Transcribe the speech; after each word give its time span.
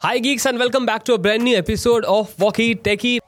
Hi, 0.00 0.20
geeks, 0.20 0.46
and 0.46 0.60
welcome 0.60 0.86
back 0.86 1.02
to 1.06 1.14
a 1.14 1.18
brand 1.18 1.42
new 1.42 1.56
episode 1.56 2.04
of 2.04 2.38
Walkie 2.38 2.76
Techie. 2.76 3.18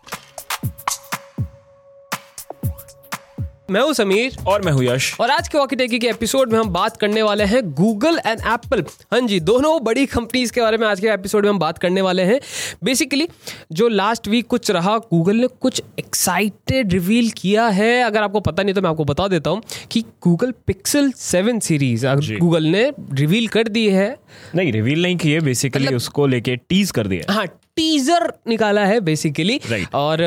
मैं 3.71 3.81
हूँ 3.81 3.93
समीर। 3.93 4.37
और 4.47 4.63
मैं 4.63 4.73
हूँ 4.73 4.85
यश। 4.85 5.17
और 5.21 5.31
आज 5.31 5.49
के 5.49 5.59
वॉकी 5.59 5.77
टेकी 5.77 5.99
के 5.99 6.07
एपिसोड 6.07 6.53
में 6.53 6.59
हम 6.59 6.69
बात 6.69 6.97
करने 6.97 7.23
वाले 7.23 7.45
हैं 7.45 7.63
गूगल 7.73 8.21
एंड 8.27 8.41
एप्पल 8.41 8.85
हाँ 9.13 9.21
जी 9.21 9.41
दोनों 9.41 9.85
बड़ी 9.85 10.07
कंपनीज़ 10.07 10.53
के 10.53 10.61
बारे 10.61 10.79
में 10.79 10.87
आज 10.89 11.01
के 11.01 11.07
एपिसोड 11.09 11.45
में 11.45 11.51
हम 11.51 11.59
बात 11.59 11.79
करने 11.79 12.01
वाले 12.01 12.23
हैं। 12.23 12.41
बेसिकली 12.85 13.29
जो 13.73 13.89
लास्ट 13.89 14.29
वीक 14.29 14.47
कुछ 14.47 14.71
रहा 14.71 14.99
गूगल 14.99 15.37
ने 15.37 15.47
कुछ 15.47 15.83
एक्साइटेड 15.99 16.93
रिवील 16.93 17.31
किया 17.31 17.69
है। 17.69 18.03
अगर 18.03 18.23
आपको 18.23 18.41
पता 18.41 18.63
नहीं 18.63 18.75
तो 18.75 18.83
मैं 18.83 18.91
आपको 18.91 19.05
बता 19.05 19.29
देता 19.29 19.51
हूँ 19.51 19.63
कि 19.91 20.05
Google 20.23 20.55
Pixel 20.67 21.13
seven 21.13 21.59
series 21.59 22.07
Google 22.07 22.65
ने 22.65 22.93
रिवील 23.13 23.49
कर 23.49 23.69
दी 23.69 23.89
है। 23.91 24.17
नहीं 24.55 24.73
रिवील 24.73 25.03
नहीं 25.03 25.17
किए 25.17 25.41
बेसिकली 25.41 25.83
मतलब- 25.83 25.97
उसको 25.97 26.27
लेके 26.27 26.57
टीज 26.57 26.91
कर 26.91 27.07
दिया 27.07 27.33
हाँ 27.33 27.47
टीजर 27.77 28.33
निकाला 28.49 28.85
है 28.87 29.01
बेसिकली 29.01 29.59
Right. 29.61 29.95
और 29.95 30.19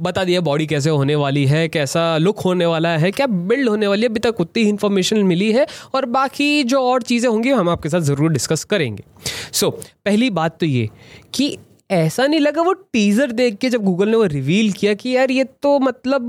बता 0.00 0.24
दिया 0.24 0.40
बॉडी 0.42 0.66
कैसे 0.66 0.90
होने 0.90 1.14
वाली 1.16 1.44
है 1.46 1.66
कैसा 1.68 2.16
लुक 2.18 2.40
होने 2.40 2.66
वाला 2.66 2.96
है 2.98 3.10
क्या 3.10 3.26
बिल्ड 3.26 3.68
होने 3.68 3.86
वाली 3.86 4.02
है। 4.02 4.08
अभी 4.08 4.20
तक 4.20 4.40
उतनी 4.40 4.62
इन्फॉर्मेशन 4.68 5.22
मिली 5.26 5.50
है 5.52 5.66
और 5.94 6.06
बाकी 6.08 6.62
जो 6.64 6.80
और 6.82 7.02
चीज़ें 7.02 7.28
होंगी 7.30 7.50
हम 7.50 7.68
आपके 7.70 7.88
साथ 7.88 8.00
ज़रूर 8.02 8.32
डिस्कस 8.32 8.64
करेंगे। 8.64 9.04
सो 9.52 9.66
so, 9.66 9.72
पहली 10.04 10.30
बात 10.32 10.58
तो 10.60 10.66
ये 10.66 10.88
कि 11.34 11.56
ऐसा 11.90 12.26
नहीं 12.26 12.40
लगा 12.40 12.62
वो 12.62 12.72
टीजर 12.72 13.32
देख 13.32 13.56
के 13.58 13.68
जब 13.70 13.84
गूगल 13.84 14.08
ने 14.08 14.16
वो 14.16 14.24
रिवील 14.28 14.72
किया 14.72 14.94
कि 14.94 15.16
यार 15.16 15.30
ये 15.30 15.44
तो 15.62 15.78
मतलब 15.80 16.28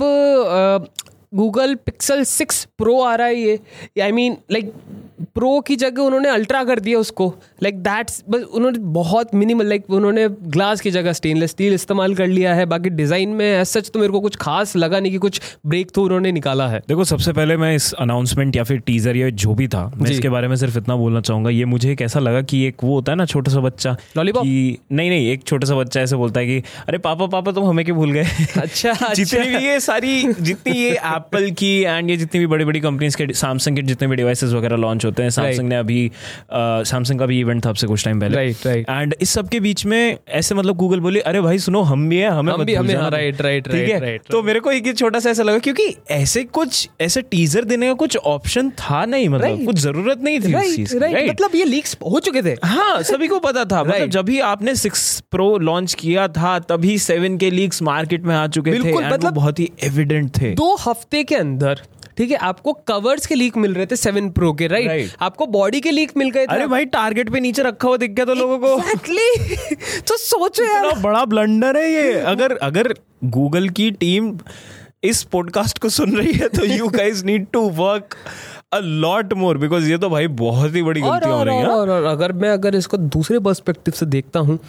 गूगल 1.34 1.76
पिक्सल 1.76 2.24
सिक्स 2.26 2.64
प्रो 2.78 3.00
आ 3.02 3.16
रहा 3.16 3.28
है 3.28 3.36
ये। 3.36 3.60
आई 4.04 4.12
मीन 4.12 4.38
लाइक 4.52 4.74
प्रो 5.36 5.60
की 5.62 5.76
जगह 5.76 6.02
उन्होंने 6.02 6.30
अल्ट्रा 6.30 6.64
कर 6.64 6.80
दिया 6.80 7.00
उसको। 7.00 7.28
लाइक 7.64 7.78
दैट्स 7.80 8.24
बस 8.30 8.42
उन्होंने 8.44 8.80
बहुत 8.80 9.34
मिनिमल 9.36 9.68
लाइक 9.68 9.90
उन्होंने 9.90 10.28
ग्लास 10.30 10.82
की 10.82 10.92
जगह 10.92 11.14
स्टेनलेस 11.14 11.52
स्टील 11.52 11.74
इस्तेमाल 11.74 12.16
कर 12.16 12.28
लिया 12.28 12.54
है। 12.56 12.66
बाकी 12.66 12.90
डिज़ाइन 12.90 13.30
में 13.30 13.46
एज 13.46 13.68
सच 13.68 13.90
तो 13.90 14.00
मेरे 14.00 14.12
को 14.12 14.20
कुछ 14.20 14.36
खास 14.36 14.76
लगा 14.76 15.00
नहीं 15.00 15.12
कि 15.12 15.18
कुछ 15.18 15.42
ब्रेक 15.66 15.92
थ्रू 15.92 16.04
उन्होंने 16.04 16.32
निकाला 16.32 16.68
है। 16.68 16.82
देखो 16.88 17.04
सबसे 17.04 17.34
पहले 17.34 17.58
मैं 17.58 17.76
इस 17.76 17.92
अनाउंसमेंट 17.94 18.56
या 18.56 18.64
फिर 18.64 18.80
टीजर 18.80 19.18
या 19.18 19.30
जो 19.30 19.54
भी 19.54 19.68
था 19.68 19.86
मैं 19.98 20.12
इसके 20.12 20.30
बारे 20.30 20.48
में 20.48 20.56
सिर्फ़ 20.56 20.78
इतना 20.78 20.96
बोलना 20.96 21.22
चाहूँगा 21.22 21.50
ये 21.50 21.66
मुझे 21.66 21.92
एक 21.92 22.02
ऐसा 22.02 22.20
लगा 22.20 22.42
कि 22.42 22.64
एक 22.66 22.84
वो 22.84 22.94
होता 22.96 23.12
है 23.12 23.18
ना 23.18 23.26
छोटा 23.26 23.52
सा 23.52 23.60
बच्चा? 23.60 23.96
कि 24.18 24.78
नहीं 24.92 25.10
नहीं 25.10 25.30
एक 25.32 25.44
छोटा 25.44 25.68
सा 25.68 25.76
बच्चा 25.76 26.02
ऐसे 26.02 26.16
बोलता 26.16 26.40
है 26.40 26.46
कि 26.46 26.58
अरे 26.88 26.98
पापा 26.98 27.26
पापा 27.28 27.52
तुम 27.52 27.66
हमें 27.66 27.84
क्यों 27.86 27.98
भूल 27.98 28.12
गए? 28.12 28.26
अच्छा, 28.58 28.94
जितनी 29.14 29.40
अच्छा। 29.40 29.60
भी 29.60 29.66
ये 29.66 29.80
सारी 29.80 30.34
जितनी 30.34 30.78
ये 30.78 30.92
एप्पल 30.92 31.50
की 31.52 31.74
एंड 31.82 32.10
ये 32.10 32.18
जितनी 32.18 32.40
भी 32.40 32.48
बड़ी 32.48 32.66
बड़ी 32.66 32.80
कंपनीज़ 32.80 33.18
के 33.18 33.34
सैमसंग 33.34 33.76
के 33.76 33.82
जितने 33.82 34.08
भी 34.08 34.16
डिवाइसेस 34.16 34.52
वगैरह 34.52 34.76
लॉन्च 34.78 35.05
होते 35.06 35.24
हैं। 35.24 35.30
सैमसंग 35.30 35.70
ने 35.70 35.76
अभी 35.76 36.12
सैमसंग 36.54 37.20
का 37.20 37.26
भी 37.26 37.40
इवेंट 37.40 37.66
था 37.66 37.70
अब 37.70 37.76
से 37.76 37.88
कुछ 37.88 38.06
टाइम 38.06 38.20
पहले। 38.20 38.36
Right, 38.38 38.68
right. 38.68 38.90
एंड 38.90 39.16
इस 39.22 39.30
सब 39.30 39.50
के 39.50 39.60
बीच 39.60 39.86
में 39.86 40.18
ऐसे 40.30 40.56
मतलब 40.56 40.76
गूगल 40.76 41.00
बोले 41.00 41.20
अरे 41.20 41.42
भाई 41.42 41.60
सुनो 41.60 41.82
हम 41.82 42.10
भी 42.10 42.18
हैं 42.18 42.30
हमें 42.30 42.56
भी- 42.56 42.78
भूल 42.78 42.86
हमें- 42.86 43.02
right, 43.02 43.42
right, 43.46 43.72
ठीक 43.72 43.90
है? 43.90 44.00
right, 44.00 44.16
right, 44.16 44.32
तो 44.32 44.44
मेरे 44.44 44.60
को 44.60 44.72
एक 44.72 44.98
छोटा 44.98 45.20
सा 45.20 45.30
ऐसा 45.30 45.44
लगा 45.44 45.60
क्योंकि 45.60 45.96
ऐसे 46.12 46.44
कुछ 46.44 46.90
ऐसे 47.02 47.22
टीजर 47.22 47.64
देने 47.64 47.88
का 47.88 47.94
कुछ 47.94 48.18
ऑप्शन 48.18 48.70
था 48.70 49.06
नहीं 49.06 49.30
मतलब। 49.30 49.48
Right. 49.48 49.66
कुछ 49.66 49.76
ज़रूरत 49.76 50.22
नहीं 50.24 50.40
थी 50.40 50.54
उस 50.54 50.76
चीज़ 50.76 50.96
की। 50.96 51.30
मतलब 51.30 51.50
ये 51.56 51.64
लीक्स 51.64 51.98
हो 52.12 52.20
चुके 52.20 52.42
थे। 52.42 52.56
हाँ 52.64 53.04
सभी 53.04 53.28
को 53.28 53.40
पता 53.40 53.66
था। 53.66 53.84
मतलब 53.84 54.10
जब 54.10 54.26
भी 54.26 54.40
आपने 54.40 54.76
सिक्स 54.76 55.24
प्रो 55.32 55.58
लॉन्च 55.58 55.94
किया 55.94 56.28
था 56.28 56.60
तभी 56.60 56.98
सेवन 56.98 57.38
के 57.38 57.50
लीक्स 57.50 57.82
मार्केट 57.82 58.24
में 58.24 58.36
आ 58.36 58.48
चुके 58.48 58.72
थे। 58.72 58.94
मतलब- 59.14 59.34
बहुत 59.34 59.60
ही 59.60 59.72
एविडेंट 59.84 60.32
थे। 60.42 60.52
दो 60.52 60.76
हफ़्ते 60.76 61.24
के 61.24 61.36
अंदर 61.36 61.82
ठीक 62.18 62.32
है 62.32 62.38
आपको 62.38 62.74
कवर्स 62.74 63.26
के 63.26 63.36
लीक 63.36 63.58
मिल 63.58 63.74
रहे 63.74 63.86
थे 63.86 63.96
सेवन 63.96 64.30
प्रो 64.30 64.54
के 64.54 64.68
राइट 64.68 64.90
Right. 64.92 65.18
आपको 65.22 65.46
बॉडी 65.46 65.82
के 65.82 65.92
लीक 65.92 66.12
मिल 66.18 66.30
गए 66.30 66.42
थे। 66.42 66.52
अरे 66.52 66.68
भाई 66.68 66.86
टारगेट 66.86 67.30
पे 67.30 67.40
नीचे 67.40 67.64
रखा 67.64 67.88
हुआ 67.88 67.98
दिख 67.98 68.12
गया 68.12 68.26
तो 68.26 68.34
लोगों 68.34 68.58
को। 68.60 68.76
Exactly. 68.76 70.02
तो 70.08 70.18
सोचो 70.18 70.64
यार। 70.64 71.00
बड़ा 71.00 71.26
ब्लंडर 71.26 71.78
है 71.78 71.92
ये। 71.92 72.14
अगर 72.14 72.58
अगर 72.58 72.94
गूगल 73.24 73.70
की 73.70 73.92
टीम 73.92 74.38
इस 75.04 75.24
पॉडकास्ट 75.24 75.80
को 75.80 75.90
सुन 75.90 76.18
रही 76.18 76.34
है 76.34 76.48
तो 76.48 76.66
you 76.66 76.88
guys 76.88 77.24
need 77.24 77.48
to 77.54 77.62
work 77.62 78.16
a 78.74 78.80
lot 78.80 79.34
more 79.34 79.58
because 79.58 79.90
ये 79.90 79.98
तो 79.98 80.10
भाई 80.10 80.28
बहुत 80.28 80.76
ही 80.76 80.84
बड़ी 80.84 81.02
गलती 81.02 81.30
हो 81.30 81.44
रही 81.44 81.58
है। 81.58 81.68
और, 81.68 81.90
और 81.90 82.04
अगर 82.04 82.32
मैं 82.34 82.50
अगर 82.50 82.76
इसको 82.76 82.98
दूसरे 82.98 83.40
पर्सपेक्टिव 83.40 83.94
से 83.94 84.06
देखता 84.06 84.40
हूँ 84.40 84.60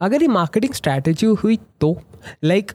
अगर 0.00 0.22
ये 0.22 0.28
मार्केटिंग 0.28 0.74
स्ट्रैटेजी 0.74 1.26
हुई 1.26 1.58
तो 1.80 2.02
लाइक 2.44 2.72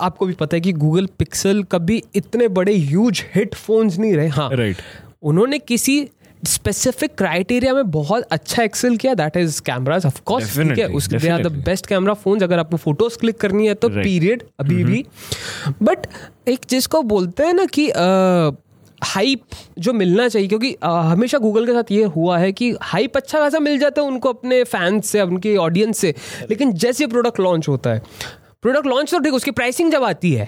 आपको 0.00 0.26
भी 0.26 0.32
पता 0.32 0.56
है 0.56 0.60
कि 0.60 0.72
गूगल 0.72 1.06
पिक्सल 1.18 1.62
कभी 1.62 2.02
इतने 2.16 2.48
बड़े 2.48 2.76
ह्यूज 2.76 3.22
हिट 3.34 3.54
फोन्स 3.54 3.98
नहीं 3.98 4.14
रहे। 4.16 4.28
हाँ। 4.28 4.50
Right. 4.50 4.80
उन्होंने 5.22 5.58
किसी 5.58 6.06
स्पेसिफिक 6.42 7.14
क्राइटेरिया 7.18 7.74
में 7.74 7.90
बहुत 7.90 8.22
अच्छा 8.30 8.62
एक्सेल 8.62 8.96
किया 8.96 9.14
that 9.14 9.36
is 9.36 9.60
cameras 9.62 10.06
of 10.06 10.20
course 10.24 10.52
ठीक 10.58 10.78
है 10.78 10.86
उसके 10.88 11.18
they 11.18 11.28
are 11.28 11.42
the 11.42 11.52
best 11.66 11.86
camera 11.86 12.14
phones 12.14 12.42
अगर 12.42 12.58
आपको 12.58 12.76
फ़ोटोज़ 12.76 13.18
क्लिक 13.18 13.38
करनी 13.40 13.66
है 13.66 13.74
तो 13.74 13.88
पीरियड 13.88 14.42
Right. 14.42 14.54
अभी 14.60 14.84
भी। 14.84 15.04
बट 15.82 16.06
एक 16.48 16.66
जिसको 16.70 17.02
बोलते 17.02 17.42
हैं 17.42 17.54
ना 17.54 17.64
कि 17.78 17.88
हाइप 19.02 19.40
जो 19.78 19.92
मिलना 19.92 20.28
चाहिए 20.28 20.48
क्योंकि 20.48 20.72
अ, 20.72 20.88
हमेशा 20.88 21.38
गूगल 21.38 21.66
के 21.66 21.72
साथ 21.72 21.90
ये 21.92 22.04
हुआ 22.16 22.38
है 22.38 22.52
कि 22.52 22.74
हाइप 22.82 23.16
अच्छा 23.16 23.38
खासा 23.38 23.58
मिल 23.58 23.78
जाता 23.78 24.02
है 24.02 24.06
उनको 24.08 24.28
अपने 24.28 24.62
फैंस 24.64 25.06
से 25.06 25.20
उनके 25.22 25.56
ऑडियंस 25.56 25.98
से। 25.98 26.14
लेकिन 26.50 26.72
जैसे 26.84 27.06
प्रोडक्ट 27.06 27.40
लॉन्च 27.40 27.68
होता 27.68 27.90
है 27.90 28.02
प्रोडक्ट 28.64 28.86
लॉन्च 28.86 29.10
तो 29.10 29.18
ठीक 29.18 29.34
उसकी 29.34 29.50
प्राइसिंग 29.50 29.92
जब 29.92 30.04
आती 30.04 30.32
है 30.32 30.44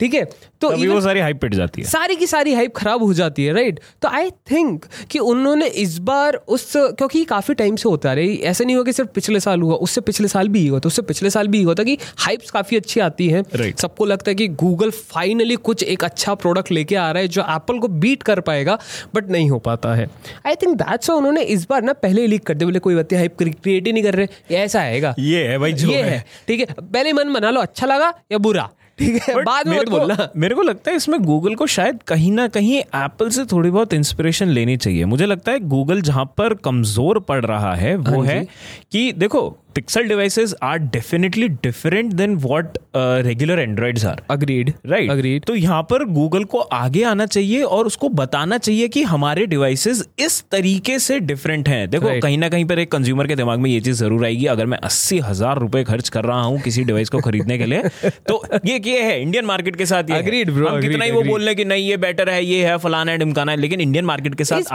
ठीक 0.00 0.14
है? 0.14 0.24
तो 0.60 0.70
even- 0.70 0.94
वो 0.94 1.00
सारी 1.00 1.20
हाइप 1.20 1.40
पिट 1.40 1.54
जाती 1.54 1.82
है। 1.82 1.88
सारी 1.88 2.16
की 2.16 2.26
सारी 2.26 2.54
हाइप 2.54 2.74
खराब 2.76 3.02
हो 3.02 3.14
जाती 3.14 3.44
है 3.44 3.52
राइट 3.54 3.80
तो 4.02 4.08
आई 4.08 4.30
थिंक 4.30 4.84
कि 5.10 5.18
उन्होंने 5.18 5.66
इस 5.66 5.98
बार 5.98 6.40
उस 6.48 6.72
क्योंकि 6.76 7.24
काफ़ी 7.24 7.54
टाइम 7.54 7.76
से 7.76 7.88
होता 7.88 8.12
रही 8.12 8.36
ऐसा 8.36 8.64
नहीं 8.64 8.76
हुआ 8.76 8.84
कि 8.84 8.92
सिर्फ़ 8.92 9.10
पिछले 9.10 9.40
साल 9.40 9.62
हुआ 9.62 9.74
उससे 9.74 10.00
पिछले 10.00 10.28
साल 10.28 10.48
भी 10.48 10.66
हुआ 10.66 10.78
था 10.78 10.86
उससे 10.86 11.02
पिछले 11.02 11.30
साल 11.30 11.48
भी 11.48 11.62
हुआ 11.62 11.74
था 11.74 11.84
कि 11.84 11.98
हाइप्स 12.18 12.50
काफ़ी 12.50 12.76
अच्छी 12.76 13.00
आती 13.00 13.28
है। 13.28 13.42
Right. 13.42 13.80
सबको 13.80 14.04
लगता 14.04 14.30
है 14.30 14.34
कि 14.34 14.48
गूगल 14.48 14.90
फाइनली 14.90 15.56
कुछ 15.56 15.82
एक 15.82 16.04
अच्छा 16.04 16.34
प्रोडक्ट 16.34 16.72
लेके 16.72 16.96
आ 16.96 17.10
रहा 17.10 17.22
है 17.22 17.28
जो 17.28 17.42
एप्पल 17.42 17.78
को 17.78 17.88
बीट 17.88 18.22
कर 18.22 18.40
पाएगा 18.40 18.78
बट 19.14 19.30
नहीं 19.30 19.50
हो 19.50 19.58
पाता 19.58 19.94
है। 19.94 20.10
आई 20.46 20.54
थिंक 20.54 20.76
दैट्स 20.76 21.10
उन्होंने 21.10 21.42
इस 21.42 21.66
बार 21.70 21.82
ना 21.82 21.92
पहले 21.92 22.26
लीक 22.26 22.46
कर 22.46 22.54
दिया 22.54 22.66
बोले 22.66 22.78
कोई 22.78 22.94
बात 22.94 23.14
हाइप 23.14 23.36
क्रिएट 23.42 23.86
ही 23.86 23.92
नहीं 23.92 24.02
कर 24.02 24.14
रहे 24.14 24.54
ऐसा 24.56 24.80
आएगा। 24.80 25.14
ये 25.18 25.44
है 25.44 25.58
भाई 25.58 25.72
जो 25.72 25.88
ये 25.88 26.02
है। 26.02 26.24
ठीक 26.48 26.60
है? 26.60 26.66
पहले 26.80 27.06
ही 27.06 27.12
मन 27.12 27.32
बना 27.32 27.50
लो 27.60 27.62
अच्छा 27.62 27.86
लगा 27.86 28.12
या 28.32 28.38
बुरा? 28.40 28.68
ठीक 28.98 29.22
है 29.22 29.42
बाद 29.44 29.68
में 29.68 29.78
मत 29.78 29.88
बोलना। 29.88 30.28
मेरे 30.36 30.54
को 30.54 30.62
लगता 30.62 30.90
है 30.90 30.96
इसमें 30.96 31.20
गूगल 31.22 31.54
को 31.54 31.66
शायद 31.66 32.02
कहीं 32.02 32.30
ना 32.32 32.46
कहीं 32.48 32.78
एप्पल 32.78 33.28
से 33.30 33.44
थोड़ी 33.44 33.70
बहुत 33.70 33.92
इंस्पिरेशन 33.92 34.48
लेनी 34.48 34.76
चाहिए। 34.76 35.04
मुझे 35.04 35.26
लगता 35.26 35.52
है 35.52 35.60
गूगल 35.68 36.00
जहाँ 36.02 36.24
पर 36.38 36.54
कमज़ोर 36.54 37.18
पड़ 37.20 37.44
रहा 37.46 37.74
है 37.74 37.94
वो 37.96 38.18
हाँ 38.18 38.26
है 38.26 38.46
कि 38.92 39.12
देखो 39.12 39.48
Pixel 39.74 40.08
devices 40.08 40.54
are 40.62 40.78
definitely 40.94 41.48
different 41.64 42.12
than 42.12 42.36
what 42.44 42.78
regular 43.26 43.60
Androids 43.60 44.04
are 44.06 44.22
agreed 44.30 44.72
right 44.86 45.10
agreed 45.10 45.44
तो 45.44 45.54
यहाँ 45.54 45.82
पर 45.90 46.04
गूगल 46.10 46.44
को 46.44 46.58
आगे 46.58 47.02
आना 47.04 47.26
चाहिए 47.26 47.62
और 47.62 47.86
उसको 47.86 48.08
बताना 48.20 48.58
चाहिए 48.58 48.88
कि 48.88 49.02
हमारे 49.12 49.46
डिवाइसेस 49.46 50.06
इस 50.18 50.42
तरीके 50.50 50.98
से 50.98 51.18
डिफरेंट 51.22 51.68
हैं 51.68 51.88
देखो 51.90 52.08
Right. 52.10 52.22
कहीं 52.22 52.38
ना 52.38 52.48
कहीं 52.48 52.64
पर 52.64 52.78
एक 52.78 52.90
कंज्यूमर 52.92 53.26
के 53.26 53.36
दिमाग 53.36 53.58
में 53.60 53.70
ये 53.70 53.80
चीज़ 53.80 53.96
ज़रूर 53.96 54.24
आएगी 54.24 54.46
अगर 54.52 54.66
मैं 54.66 54.78
अस्सी 54.84 55.18
हज़ार 55.24 55.58
रुपए 55.58 55.82
खर्च 55.84 56.08
कर 56.08 56.24
रहा 56.24 56.40
हूँ 56.42 56.60
किसी 56.62 56.84
डिवाइस 56.84 57.08
को 57.08 57.20
खरीदने 57.20 57.58
के 57.58 57.66
लिए 57.66 58.10
तो 58.28 58.42
ये 58.66 58.80
ये 58.84 59.02
है 59.02 59.20
इंडियन 59.22 59.44
मार्केट 59.44 59.76
के 59.76 59.86
साथ 59.86 60.10
ये 60.10 60.16
है। 60.16 60.22
Agreed, 60.22 60.50
bro, 60.50 60.68
हम 60.68 60.76
agreed, 60.76 60.88
कितना 60.88 61.04
ही 61.04 61.10
वो 61.10 61.22
बोल 61.22 61.42
रहे 61.42 61.54
कि 61.54 61.64
नहीं 61.64 61.86
ये 61.88 61.96
बेटर 62.04 62.28
है 62.28 62.44
ये 62.44 62.64
है 62.66 62.76
फलाना 62.78 63.12
है 63.12 63.18
ढिमकाना 63.18 63.52
है 63.52 63.58
लेकिन 63.58 63.80
इंडियन 63.80 64.04
मार्केट 64.04 64.34
के 64.34 64.44
साथ 64.44 64.60
is 64.60 64.70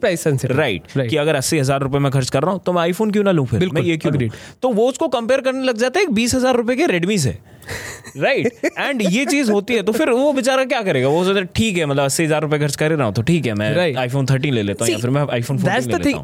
price 0.00 0.22
sensitive. 0.22 0.56
Right 0.56 0.86
Right. 0.88 1.10
कि 1.10 1.16
अगर 1.16 1.34
अस्सी 1.34 1.58
हज़ार 1.58 1.80
रुपए 1.82 1.98
में 1.98 2.10
खर्च 2.12 2.30
कर 2.30 2.42
रहा 2.42 2.52
हूँ 2.52 2.60
तो 2.66 2.72
मैं 2.72 2.82
आईफोन 2.82 3.10
क्यों 3.10 3.24
ना 3.24 3.32
लूँ 3.32 3.46
फिर 3.46 3.60
तो 4.62 4.68
वो 4.68 4.88
उसको 4.88 5.08
कंपेयर 5.08 5.40
करने 5.40 5.64
लग 5.64 5.76
जाता 5.76 6.00
है 6.00 6.04
एक 6.04 6.12
बीस 6.12 6.34
हज़ार 6.34 6.56
रुपए 6.56 6.76
के 6.76 6.86
रेडमी 6.86 7.18
से। 7.18 7.36
राइट 8.16 8.70
एंड 8.78 9.02
ये 9.02 9.24
चीज़ 9.26 9.50
होती 9.52 9.74
है 9.74 9.82
तो 9.82 9.92
फिर 9.92 10.10
वो 10.10 10.32
बेचारा 10.32 10.64
क्या 10.64 10.80
करेगा? 10.82 11.08
वो 11.08 11.24
सोचता 11.24 11.42
ठीक 11.56 11.76
है 11.78 11.86
मतलब 11.86 12.04
अस्सी 12.04 12.24
हज़ार 12.24 12.42
रुपए 12.42 12.58
खर्च 12.58 12.76
कर 12.76 12.90
रहा 12.90 13.06
हूँ 13.06 13.14
तो 13.14 13.22
ठीक 13.22 13.46
है 13.46 13.54
मैं 13.54 13.68
Right. 13.68 13.98
आईफोन 13.98 14.26
थर्टीन 14.26 14.54
ले 14.54 14.62
लेता 14.62 14.84
हूँ 14.84 14.92
या 14.92 14.98
फिर 14.98 15.10
मैं 15.10 15.26
आईफोन 15.32 15.58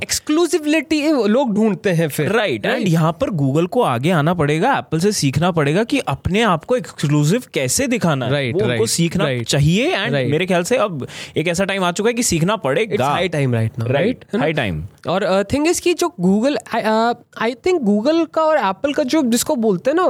एक्सक्लूसिविटी 0.03 1.03
लोग 1.29 1.55
ढूंढते 1.55 1.91
हैं 1.93 2.09
फिर। 2.09 2.31
राइट 2.33 2.67
एंड 2.67 2.89
यहाँ 2.89 3.13
पर 3.21 3.31
गूगल 3.35 3.67
को 3.67 3.83
आगे 3.85 4.11
आना 4.13 4.35
पड़ेगा 4.35 4.73
एप्पल 4.79 4.99
से 5.01 5.13
सीखना 5.15 5.51
पड़ेगा 5.51 5.85
कि 5.85 5.99
अपने 6.09 6.43
आप 6.45 6.65
को 6.65 6.77
एक्सक्लूसिव 6.77 7.43
कैसे 7.55 7.87
दिखाना 7.87 8.29
राइट 8.29 8.57
Right, 8.57 8.71
right, 8.71 8.89
सीखना 8.91 9.25
right. 9.25 9.47
चाहिए 9.49 9.87
एंड 9.87 10.15
Right. 10.15 10.31
मेरे 10.31 10.47
ख्याल 10.47 10.63
से 10.65 10.77
अब 10.79 11.07
एक 11.37 11.49
ऐसा 11.49 11.65
टाइम 11.65 11.85
आ 11.85 11.93
चुका 11.93 12.09
है 12.09 12.15
कि 12.15 12.23
सीखना 12.23 12.57
पड़ेगा। 12.57 13.09
High 13.09 13.29
time 13.29 13.55
right 13.55 13.79
now 13.79 13.89
right 13.89 14.25
high 14.37 14.53
time 14.53 14.83
और 15.09 15.45
थिंग 15.53 15.69
इज़ 15.69 15.81
कि 15.83 15.95
जो 15.95 16.09
गूगल 16.21 16.59
आई 16.75 17.55
थिंक 17.67 17.81
गूगल 17.83 18.25
का 18.35 18.43
और 18.43 18.59
एप्पल 18.59 18.93
का 18.93 19.03
जो 19.05 19.23
जिसको 19.31 19.57
बोलते 19.59 19.91
हैं 19.91 19.97
ना 19.97 20.05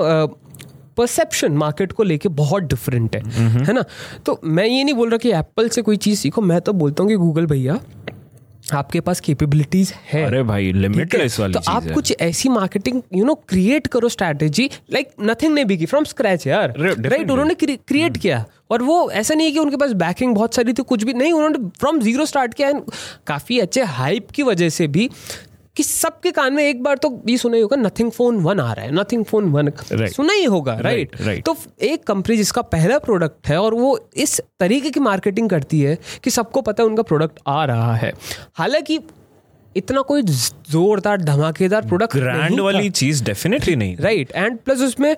परसेप्शन 0.97 1.53
मार्केट 1.55 1.93
को 1.93 2.03
लेके 2.03 2.29
बहुत 2.31 2.63
डिफरेंट 2.65 3.17
है 3.17 3.23
है 3.65 3.73
ना? 3.73 3.85
तो 4.27 4.41
मैं 4.45 4.67
ये 4.67 4.85
नहीं 4.85 4.95
बोल 4.95 5.11
रहा 5.11 5.19
कि 5.19 5.33
एप्पल 5.33 5.69
से 5.69 5.83
कोई 5.83 5.97
चीज़ 5.99 6.19
सीखो 6.21 6.43
मैं 6.43 6.61
तो 6.61 6.73
बोलता 6.75 7.03
हूँ 7.03 7.11
कि 7.11 7.17
गूगल 7.17 7.47
भैया 7.47 7.79
आपके 8.73 9.01
पास 9.01 9.21
कैपेबिलिटीज 9.21 9.93
है। 10.13 10.23
अरे 10.25 10.43
भाई 10.43 10.73
लिमिटलेस 10.73 11.39
वाली 11.41 11.55
तो 11.55 11.61
चीज़ 11.61 11.71
आप 11.71 11.83
है। 11.83 11.93
कुछ 11.93 12.15
ऐसी 12.21 12.49
मार्केटिंग 12.49 13.01
यू 13.15 13.25
नो 13.25 13.35
क्रिएट 13.49 13.87
करो 13.87 14.09
स्ट्रैटेजी 14.09 14.71
लाइक 14.93 15.11
नथिंग 15.23 15.55
ने 15.55 15.65
बिकी 15.65 15.87
फ्रॉम 15.87 16.05
स्क्रैच 16.05 16.47
यार। 16.47 16.75
राइट 16.79 17.31
उन्होंने 17.31 17.55
क्रिएट 17.55 18.17
किया। 18.17 18.45
और 18.71 18.83
वो 18.83 19.11
ऐसा 19.11 19.35
नहीं 19.35 19.47
है 19.47 19.53
कि 19.53 19.59
उनके 19.59 19.77
पास 19.77 19.93
बैकिंग 19.95 20.35
बहुत 20.35 20.55
सारी 20.55 20.73
थी 20.73 20.83
कुछ 20.83 21.03
भी 21.05 21.13
नहीं 21.15 21.33
उन्होंने 21.33 21.69
फ्रॉम 21.79 22.01
ज़ीरो 22.01 22.27
स्टार्ट 22.27 22.55
किया। 22.55 22.73
काफ़ी 23.27 23.59
अच्छे 23.61 23.83
हाइप 23.83 24.31
की 24.31 24.43
वजह 24.43 24.69
से 24.69 24.87
भी 24.89 25.09
कि 25.77 25.83
सबके 25.83 26.31
कान 26.31 26.53
में 26.53 26.63
एक 26.65 26.83
बार 26.83 26.97
तो 26.97 27.11
ये 27.29 27.37
सुना 27.39 27.57
ही 27.57 27.63
होगा 27.63 27.77
नथिंग 27.77 28.11
फ़ोन 28.11 28.37
वन 28.37 28.61
आ 28.61 28.73
रहा 28.73 28.85
है 28.85 28.95
नथिंग 28.95 29.25
फ़ोन 29.25 29.51
वन 29.53 29.71
सुना 29.93 30.33
ही 30.33 30.45
होगा 30.45 30.79
राइट 30.81 31.17
right. 31.17 31.45
तो 31.47 31.57
एक 31.83 32.05
कंपनी 32.05 32.37
जिसका 32.37 32.63
पहला 32.63 32.99
प्रोडक्ट 32.99 33.49
है 33.49 33.59
और 33.61 33.75
वो 33.75 33.99
इस 34.17 34.41
तरीके 34.61 34.91
की 34.91 35.01
मार्केटिंग 35.01 35.51
करती 35.51 35.81
है 35.81 35.99
कि 36.25 36.31
सबको 36.31 36.63
पता 36.63 36.83
है 36.83 36.89
उनका 36.89 37.03
प्रोडक्ट 37.03 37.39
आ 37.47 37.65
रहा 37.65 37.95
है। 37.95 38.13
हालाँकि 38.55 38.99
इतना 39.77 40.01
कोई 40.03 40.23
जोरदार 40.23 41.23
धमाकेदार 41.23 41.87
प्रोडक्ट 41.87 42.17
ग्रैंड 42.17 42.61
वाली 42.61 42.91
चीज़ 42.91 43.25
डेफिनेटली 43.25 43.77
नहीं। 43.77 43.97
राइट 43.97 44.33
एंड 44.35 44.59
प्लस 44.59 44.81
उसमें 44.81 45.15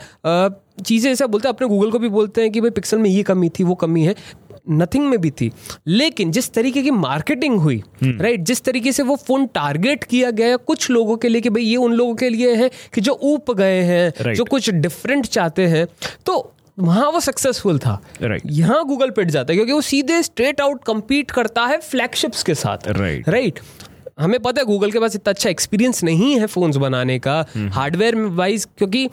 चीज़ें 0.83 1.11
ऐसा 1.13 1.27
बोलते 1.27 1.49
हैं 1.49 1.55
अपने 1.55 1.69
गूगल 1.69 1.91
को 1.91 1.99
भी 1.99 2.09
बोलते 2.09 2.41
हैं 2.41 2.51
कि 2.53 2.61
भाई 2.61 2.71
पिक्सल 2.71 2.99
में 2.99 3.09
ये 3.11 3.23
कमी 3.23 3.49
थी 3.49 3.65
वो 3.65 3.75
कमी 3.75 4.05
है। 4.05 4.15
नथिंग 4.71 5.09
में 5.09 5.19
भी 5.21 5.31
थी 5.31 5.51
लेकिन 5.87 6.31
जिस 6.31 6.53
तरीके 6.53 6.83
की 6.83 6.91
मार्केटिंग 6.91 7.59
हुई 7.61 7.83
राइट 8.05 8.41
जिस 8.41 8.63
तरीके 8.65 8.93
से 8.93 9.03
वो 9.03 9.17
फ़ोन 9.17 9.47
टारगेट 9.55 10.05
किया 10.05 10.31
गया 10.31 10.57
कुछ 10.67 10.91
लोगों 10.91 11.17
के 11.17 11.29
लिए 11.29 11.41
कि 11.41 11.51
भाई 11.51 11.63
ये 11.63 11.77
उन 11.77 11.93
लोगों 11.93 12.15
के 12.15 12.29
लिए 12.29 12.55
है 12.55 12.71
कि 12.95 13.01
जो 13.01 13.19
ऊप 13.23 13.51
गए 13.53 13.81
हैं 13.83 14.11
Right. 14.11 14.37
जो 14.37 14.45
कुछ 14.45 14.71
डिफरेंट 14.71 15.27
चाहते 15.27 15.67
हैं 15.67 15.87
तो 16.27 16.53
वहाँ 16.79 17.11
वो 17.11 17.21
सक्सेसफुल 17.21 17.79
था 17.79 18.01
Right. 18.23 18.41
यहाँ 18.47 18.85
गूगल 18.85 19.11
पिट 19.11 19.31
जाता 19.31 19.53
है 19.53 19.57
क्योंकि 19.57 19.73
वो 19.73 19.81
सीधे 19.83 20.23
स्ट्रेट 20.23 20.61
आउट 20.61 20.83
कंपीट 20.85 21.31
करता 21.31 21.67
है 21.67 21.79
फ्लैगशिप्स 21.81 22.43
के 22.43 22.55
साथ 22.55 22.89
Right. 22.93 23.29
राइट 23.29 23.61
हमें 24.19 24.39
पता 24.41 24.61
है 24.61 24.65
गूगल 24.67 24.91
के 24.91 25.01
पास 25.01 25.15
इतना 25.15 25.31
अच्छा 25.31 25.51
एक्सपीरियंस 25.51 26.03
नहीं 26.05 26.39
है 26.41 26.47
फोन्स 26.47 26.77
बनाने 26.77 27.19
का 27.19 27.35
हार्डवेयर 27.73 28.15
वाइज 28.37 28.67
क्योंकि 28.79 29.05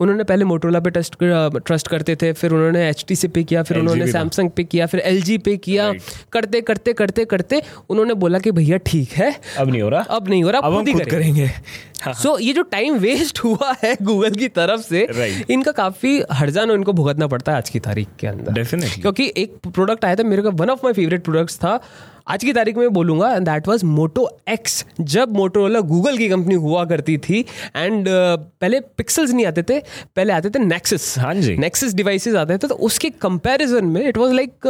उन्होंने 0.00 0.24
पहले 0.24 0.44
मोटरोला 0.44 0.80
पे 0.80 0.90
टेस्ट 0.90 1.16
ट्रस्ट 1.56 1.88
करते 1.88 2.16
थे 2.16 2.32
फिर 2.32 2.52
उन्होंने 2.52 2.88
एच 2.88 3.04
से 3.12 3.28
पे 3.28 3.42
किया 3.44 3.62
फिर 3.62 3.78
उन्होंने 3.78 4.06
सैमसंग 4.12 4.50
पे 4.50 4.64
किया 4.64 4.86
फिर 4.86 5.00
एलजी 5.00 5.38
पे 5.38 5.56
किया। 5.56 5.92
करते 6.32 6.60
करते 6.60 6.92
करते 6.92 7.24
करते 7.24 7.62
उन्होंने 7.90 8.14
बोला 8.14 8.38
कि 8.38 8.50
भैया 8.50 8.76
ठीक 8.86 9.12
है। 9.12 9.34
अब 9.58 9.70
नहीं 9.70 9.82
हो 9.82 9.88
रहा? 9.88 10.00
अब 10.00 10.28
नहीं 10.28 10.42
हो 10.44 10.50
रहा 10.50 10.60
अब 10.60 10.74
हम 10.74 10.86
ही 10.86 10.92
खुद 10.92 11.06
करेंगे। 11.06 11.50
सो 12.12 12.38
ये 12.38 12.52
जो 12.52 12.62
टाइम 12.62 12.94
वेस्ट 12.98 13.38
हुआ 13.38 13.74
है 13.82 13.96
गूगल 14.02 14.34
की 14.34 14.48
तरफ़ 14.50 14.80
से 14.80 15.06
इनका 15.50 15.72
काफ़ी 15.72 16.22
हर्जाना 16.32 16.74
इनको 16.74 16.92
भुगतना 16.92 17.26
पड़ता 17.26 17.52
है 17.52 17.58
आज 17.58 17.70
की 17.70 17.80
तारीख 17.80 18.08
के 18.20 18.26
अंदर. 18.26 18.64
क्योंकि 19.00 19.32
एक 19.36 19.56
प्रोडक्ट 19.66 20.04
आया 20.04 20.16
था 20.16 20.22
मेरे 20.22 20.42
का 20.42 20.50
one 20.54 20.70
of 20.70 20.80
my 20.84 20.92
favourite 20.92 21.24
products 21.24 21.56
था 21.56 21.78
आज 22.28 22.44
की 22.44 22.52
तारीख 22.52 22.76
में 22.76 22.88
बोलूँगा 22.92 23.32
and 23.34 23.48
that 23.48 23.68
was 23.68 23.84
Moto 23.84 24.28
X 24.48 24.84
जब 25.00 25.32
मोटोरोला 25.36 25.80
गूगल 25.80 26.18
की 26.18 26.28
कंपनी 26.28 26.54
हुआ 26.54 26.84
करती 26.84 27.16
थी 27.18 27.40
एंड 27.76 28.06
पहले 28.08 28.80
पिक्सल्स 28.80 29.30
नहीं 29.30 29.46
आते 29.46 29.62
थे 29.62 29.78
पहले 30.16 30.32
आते 30.32 30.50
थे 30.50 30.58
नेक्सस 30.58 31.14
हाँ 31.18 31.34
जी। 31.34 31.56
नेक्सस 31.56 31.94
डिवाइसेस 31.94 32.34
आते 32.34 32.58
थे 32.58 32.68
तो 32.68 32.74
उसके 32.74 33.10
कंपैरिजन 33.10 33.84
में 33.84 34.00
it 34.08 34.18
was 34.18 34.32
like 34.32 34.66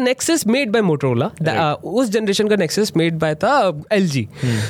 Nexus 0.00 0.46
made 0.46 0.70
by 0.70 0.82
Motorola 0.82 1.72
उस 1.72 2.08
जनरेशन 2.08 2.48
का 2.48 2.56
नेक्सस 2.56 2.92
मेड 2.96 3.18
बाय 3.18 3.34
था 3.34 3.82
L 3.92 4.08
G 4.08 4.26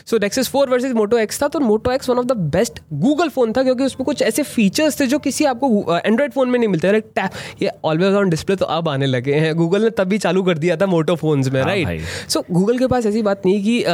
so 0.06 0.19
Nexus 0.19 0.49
four 0.49 0.70
versus 0.70 0.93
Moto 0.93 1.19
X 1.19 1.43
था 1.43 1.49
तो 1.49 1.61
Moto 1.61 1.93
X 1.93 2.08
one 2.11 2.19
of 2.19 2.26
the 2.26 2.37
best 2.52 2.81
Google 2.93 3.29
phone 3.29 3.52
था 3.52 3.62
क्योंकि 3.62 3.85
उसमें 3.85 4.05
कुछ 4.05 4.23
ऐसे 4.23 4.43
फीचर्स 4.43 5.00
थे 5.00 5.06
जो 5.06 5.19
किसी 5.19 5.44
आपको 5.44 5.99
एंड्रॉइड 5.99 6.32
फ़ोन 6.32 6.49
में 6.49 6.58
नहीं 6.58 6.69
मिलते। 6.69 6.91
लाइक 6.93 7.05
टैप 7.17 7.62
ये 7.62 7.70
ऑलवेज 7.85 8.14
ऑन 8.14 8.31
डिस्प्ले 8.31 8.56
तो 8.56 8.64
अब 8.67 8.88
आने 8.88 9.06
लगे 9.06 9.35
हैं। 9.35 9.55
गूगल 9.56 9.82
ने 9.82 9.91
तभी 9.91 10.19
चालू 10.19 10.43
कर 10.43 10.58
दिया 10.58 10.76
था 10.76 10.87
मोटो 10.87 11.14
फोन्स 11.17 11.49
में 11.49 11.62
हाँ 11.62 11.89
राइट। 11.90 12.31
सो 12.31 12.44
गूगल 12.50 12.78
के 12.78 12.87
पास 12.87 13.06
ऐसी 13.06 13.22
बात 13.22 13.46
नहीं 13.46 13.62
कि 13.64 13.84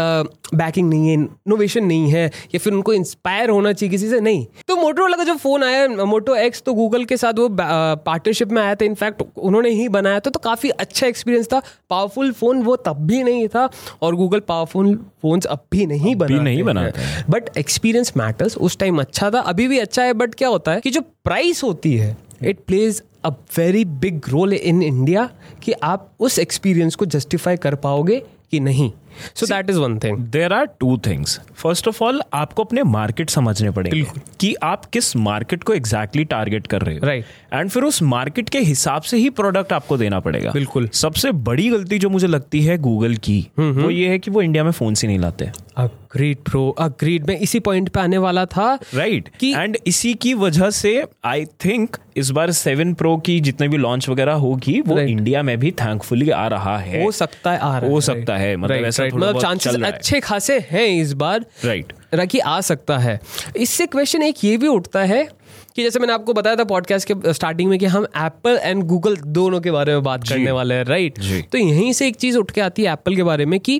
बैकिंग 0.56 0.88
नहीं 0.90 1.08
है 1.08 1.14
इनोवेशन 1.14 1.84
नहीं 1.84 2.10
है 2.10 2.24
या 2.26 2.58
फिर 2.58 2.72
उनको 2.72 2.92
इंस्पायर 2.92 3.50
होना 3.50 3.72
चाहिए 3.72 3.90
किसी 3.90 4.08
से 4.08 4.20
नहीं 4.20 4.46
तो 4.68 4.76
मोटोरोला 4.76 5.16
का 5.16 5.24
जो 5.24 5.34
फ़ोन 5.34 5.64
आया 5.64 6.04
मोटो 6.04 6.34
एक्स 6.34 6.62
तो 6.62 6.74
गूगल 6.74 7.04
के 7.04 7.16
साथ 7.16 7.32
वो 7.32 7.48
पार्टनरशिप 7.50 8.48
में 8.48 8.62
आया 8.62 8.74
था 8.74 8.84
इनफैक्ट 8.84 9.22
उन्होंने 9.36 9.70
ही 9.70 9.88
बनाया 9.88 10.20
था 10.20 10.30
तो 10.30 10.38
काफ़ी 10.38 10.68
अच्छा 10.68 11.06
एक्सपीरियंस 11.06 11.46
था 11.46 11.62
पावरफुल 11.90 12.32
फ़ोन 12.32 12.62
वो 12.62 12.76
तब 12.76 13.06
भी 13.06 13.22
नहीं 13.22 13.48
था 13.48 13.68
और 14.02 14.14
गूगल 14.14 14.40
पावरफुल 14.40 14.94
फ़ोन 15.22 15.40
अब 15.50 15.64
भी 15.72 15.86
नहीं 15.86 16.16
बनाते 16.16 16.42
नहीं 16.42 16.62
बनाते 16.62 17.00
हैं। 17.00 17.24
बट 17.30 17.50
एक्सपीरियंस 17.58 18.12
मैटर्स 18.16 18.56
उस 18.56 18.78
टाइम 18.78 19.00
अच्छा 19.00 19.30
था 19.30 19.40
अभी 19.40 19.68
भी 19.68 19.78
अच्छा 19.78 20.02
है 20.02 20.12
बट 20.12 20.34
क्या 20.34 20.48
होता 20.48 20.72
है 20.72 20.80
कि 20.80 20.90
जो 20.90 21.00
प्राइस 21.00 21.62
होती 21.64 21.94
है 21.96 22.16
it 22.42 22.58
plays 22.66 23.02
a 23.24 23.28
very 23.58 23.84
big 23.84 24.20
role 24.28 24.52
in 24.52 24.82
India 24.82 25.30
कि 25.62 25.72
आप 25.72 26.10
उस 26.20 26.38
एक्सपीरियंस 26.38 26.94
को 26.94 27.06
जस्टिफाई 27.06 27.56
कर 27.56 27.74
पाओगे 27.74 28.22
कि 28.50 28.60
नहीं। 28.60 28.90
So 29.34 29.46
that 29.46 29.70
is 29.70 29.78
one 29.78 29.98
thing 29.98 30.18
there 30.18 30.52
are 30.52 30.68
two 30.80 30.98
things 30.98 31.40
first 31.54 31.88
of 31.88 32.04
all 32.04 32.22
आपको 32.34 32.64
अपने 32.64 32.82
मार्केट 32.82 33.30
समझने 33.30 33.70
पड़ेंगे 33.70 34.06
कि 34.40 34.54
आप 34.62 34.84
किस 34.84 35.16
मार्केट 35.16 35.64
को 35.64 35.72
एग्जैक्टली 35.72 36.06
exactly 36.06 36.30
टारगेट 36.30 36.66
कर 36.66 36.82
रहे 36.82 36.94
हो। 36.94 37.00
Right. 37.00 37.22
एंड 37.52 37.70
फिर 37.70 37.82
उस 37.82 38.02
मार्केट 38.02 38.48
के 38.48 38.58
हिसाब 38.58 39.02
से 39.02 39.16
ही 39.16 39.30
प्रोडक्ट 39.30 39.72
आपको 39.72 39.96
देना 39.96 40.20
पड़ेगा। 40.20 40.50
बिल्कुल। 40.50 40.88
सबसे 40.88 41.32
बड़ी 41.32 41.68
गलती 41.68 41.98
जो 41.98 42.10
मुझे 42.10 42.26
लगती 42.26 42.60
है 42.60 42.78
गूगल 42.78 43.14
की 43.14 43.46
वो 43.58 43.90
ये 43.90 44.08
है 44.08 44.18
कि 44.18 44.30
वो 44.30 44.42
इंडिया 44.42 44.64
में 44.64 44.70
फ़ोन 44.70 44.94
से 44.94 45.06
नहीं 45.06 45.18
लाते। 45.18 45.50
अग्रीड 45.76 46.36
प्रो 46.36 46.76
अग्रीड 46.78 47.26
मैं 47.28 47.38
इसी 47.38 47.60
पॉइंट 47.60 47.88
पे 47.88 48.00
आने 48.00 48.18
वाला 48.18 48.44
था 48.44 48.78
राइट 48.94 49.28
कि- 49.40 49.58
एंड 49.58 49.76
इसी 49.86 50.14
की 50.14 50.34
वजह 50.34 50.70
से 50.70 51.04
आई 51.24 51.44
थिंक 51.44 51.96
इस 52.16 52.30
बार 52.30 52.50
सेवन 52.50 52.94
प्रो 52.94 53.16
की 53.16 53.40
जितने 53.40 53.68
भी 53.68 53.76
लॉन्च 53.76 54.08
वगैरह 54.08 54.32
होगी 54.32 54.80
वो 54.80 54.94
Right. 54.94 55.08
इंडिया 55.08 55.42
में 55.42 55.58
भी 55.58 55.70
थैंकफुली 55.70 56.30
आ 56.30 56.46
रहा 56.46 56.78
है। 56.78 57.04
हो 57.04 57.10
सकता 57.10 57.52
है 57.52 57.58
आ 57.58 57.78
रहा 57.78 57.88
हो 57.88 57.94
है। 57.94 58.00
सकता 58.00 58.36
है, 58.36 58.56
मतलब 58.56 58.76
Right, 58.76 58.88
ऐसा 58.88 59.02
right. 59.10 59.24
मतलब 59.24 59.40
चांसेस। 59.40 59.76
अच्छे 59.84 60.20
खासे 60.20 60.58
हैं 60.70 60.86
इस 61.00 61.12
बार। 61.12 61.46
राइट 61.64 61.92
रखी 62.14 62.38
आ 62.38 62.60
सकता 62.60 62.98
है। 62.98 63.20
इससे 63.56 63.86
क्वेश्चन 63.86 64.22
एक 64.22 64.44
ये 64.44 64.56
भी 64.56 64.66
उठता 64.66 65.02
है 65.04 65.28
कि 65.76 65.82
जैसे 65.82 65.98
मैंने 65.98 66.12
आपको 66.12 66.32
बताया 66.32 66.56
था 66.56 66.64
पॉडकास्ट 66.64 67.12
के 67.12 67.32
स्टार्टिंग 67.32 67.70
में 67.70 67.78
कि 67.78 67.86
हम 67.86 68.04
एप्पल 68.04 68.58
एंड 68.62 68.82
गूगल 68.82 69.16
दोनों 69.16 69.60
के 69.60 69.70
बारे 69.70 69.92
में 69.92 70.02
बात 70.02 70.28
करने 70.28 70.50
वाले 70.50 70.74
हैं 70.74 70.84
राइट 70.84 71.18
तो 71.52 71.58
यहीं 71.58 71.92
से 71.92 72.08
एक 72.08 72.16
चीज़ 72.16 72.38
उठ 72.38 72.50
के 72.50 72.60
आती 72.60 72.82
है 72.82 72.92
एप्पल 72.92 73.16
के 73.16 73.22
बारे 73.22 73.46
में 73.46 73.60
कि 73.60 73.76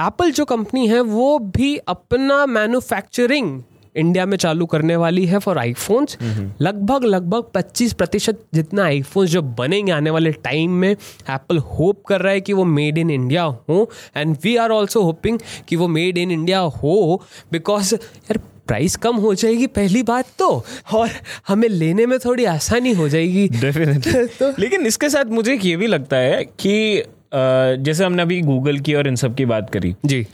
एप्पल 0.00 0.30
जो 0.30 0.44
कंपनी 0.44 0.86
है 0.88 1.00
वो 1.00 1.38
भी 1.38 1.76
अपना 1.76 2.46
मैन्युफैक्चरिंग 2.46 3.62
इंडिया 3.96 4.26
में 4.26 4.36
चालू 4.36 4.66
करने 4.66 4.96
वाली 4.96 5.26
है 5.26 5.38
फॉर 5.38 5.58
आईफोन्स 5.58 6.18
लगभग 6.60 7.04
लगभग 7.04 7.44
25 7.56 7.92
प्रतिशत 7.92 8.40
जितना 8.54 8.84
आईफोन्स 8.84 9.30
जो 9.30 9.42
बनेंगे 9.42 9.92
आने 9.92 10.10
वाले 10.10 10.32
टाइम 10.32 10.70
में 10.70 10.90
एप्पल 10.90 11.58
होप 11.58 12.02
कर 12.04 12.20
रहा 12.20 12.32
है 12.32 12.40
कि 12.40 12.52
वो 12.52 12.64
मेड 12.64 12.98
इन 12.98 13.10
इंडिया 13.10 13.42
हो 13.42 13.90
and 14.16 14.36
we 14.44 14.56
are 14.56 14.70
also 14.70 15.02
hoping 15.02 15.38
कि 15.68 15.76
वो 15.76 15.88
मेड 15.88 16.18
इन 16.18 16.30
इंडिया 16.30 16.58
हो 16.58 17.22
बिकॉज़ 17.52 17.94
यार 17.94 18.38
प्राइस 18.66 18.96
कम 18.96 19.16
हो 19.16 19.34
जाएगी 19.34 19.66
पहली 19.66 20.02
बात 20.02 20.26
तो 20.38 20.64
और 20.94 21.10
हमें 21.48 21.68
लेने 21.68 22.06
में 22.06 22.18
थोड़ी 22.18 22.44
आसानी 22.44 22.92
हो 22.92 23.08
जाएगी। 23.08 23.48
डेफिनेटली 23.48 24.26
तो- 24.40 24.58
लेकिन 24.58 24.86
इसके 24.86 25.08
साथ 25.08 25.24
मुझे 25.24 25.58
ये 25.64 25.76
भी 25.76 25.86
लगता 25.86 26.16
है 26.16 26.44
कि 26.44 27.02
जैसे 27.34 28.04
हमने 28.04 28.22
अभी 28.22 28.40
गूगल 28.40 28.78
की 28.78 28.94
और 28.94 29.08
इन 29.08 29.16
सब 29.16 29.34
की 29.34 29.44
बात 29.44 29.70
करी 29.70 29.94
जी। 30.04 30.26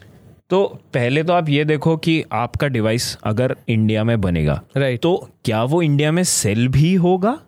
तो 0.52 0.78
पहले 0.94 1.22
तो 1.22 1.32
आप 1.32 1.48
ये 1.48 1.64
देखो 1.64 1.96
कि 1.96 2.24
आपका 2.32 2.66
डिवाइस 2.68 3.18
अगर 3.24 3.56
इंडिया 3.68 4.04
में 4.04 4.20
बनेगा 4.20 4.62
Right. 4.76 5.00
तो 5.02 5.30
क्या 5.44 5.62
वो 5.64 5.82
इंडिया 5.82 6.12
में 6.12 6.24
सेल 6.24 6.68
भी 6.68 6.94
होगा 6.94 7.38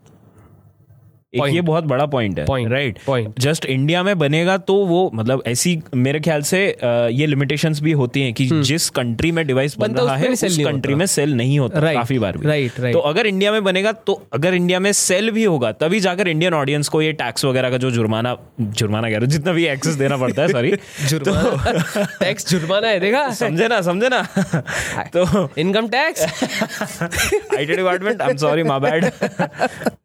एक 1.34 1.54
ये 1.54 1.60
बहुत 1.60 1.84
बड़ा 1.84 2.06
पॉइंट 2.06 2.38
है 2.38 2.46
Point. 2.46 2.70
Right 2.70 2.98
Point. 3.08 3.38
Just 3.38 3.64
India 3.66 4.02
में 4.02 4.18
बनेगा 4.18 4.56
तो 4.68 4.74
वो 4.86 5.10
मतलब 5.14 5.42
ऐसी 5.46 5.78
मेरे 5.94 6.20
ख्याल 6.20 6.42
से 6.42 6.64
ये 7.12 7.26
लिमिटेशंस 7.26 7.80
भी 7.80 7.92
होती 7.92 8.22
हैं 8.22 8.32
कि 8.34 8.48
जिस 8.62 8.88
कंट्री 8.90 9.32
में 9.32 9.46
डिवाइस 9.46 9.76
बन 9.78 9.94
रहा 9.94 10.16
है 10.16 10.28
उस 10.28 10.58
कंट्री 10.58 10.94
में 10.94 11.06
सेल 11.06 11.34
नहीं 11.36 11.58
होता. 11.58 11.92
काफ़ी 11.92 12.18
बार 12.18 12.36
भी। 12.36 12.46
Right, 12.46 12.78
right. 12.78 12.92
तो 12.92 12.98
अगर 13.10 13.26
इंडिया 13.26 13.52
में 13.52 13.62
बनेगा 13.64 13.92
तो 14.06 14.20
अगर 14.32 14.54
इंडिया 14.54 14.80
में 14.80 14.92
सेल 14.92 15.30
भी 15.30 15.44
होगा 15.44 15.72
तभी 15.80 16.00
जाकर 16.00 16.28
इंडियन 16.28 16.54
ऑडियंस 16.54 16.88
को 16.88 17.02
ये 17.02 17.12
टैक्स 17.14 17.44
वगैरह 17.44 17.70
का 17.70 17.76
जो 17.76 17.90
जुर्माना 17.90 18.36
जुर्माना 18.60 19.08
कह 19.08 19.14
रहा 19.14 19.20
हूँ, 19.20 19.28
जितना 19.28 19.52
भी 19.52 19.64
एक्सेस 19.66 19.94
देना 19.94 20.16
पड़ता 20.16 20.42
है 20.42 20.48
सॉरी 20.48 20.70
जुर्माना। 21.08 22.04
टैक्स 22.20 22.48
जुर्माना 22.50 22.88
है 22.88 23.00
देखा? 23.00 23.28
समझे 23.34 23.68
ना 23.68 23.80
समझे 23.82 24.08
ना। 24.12 24.22
तो 25.16 25.48
income 25.58 25.88
tax 25.88 26.22
IT 26.22 27.74
department 27.74 28.22
I 28.22 28.30
am 28.30 28.36
sorry 28.36 28.62
my 28.62 28.80
bad 28.80 29.04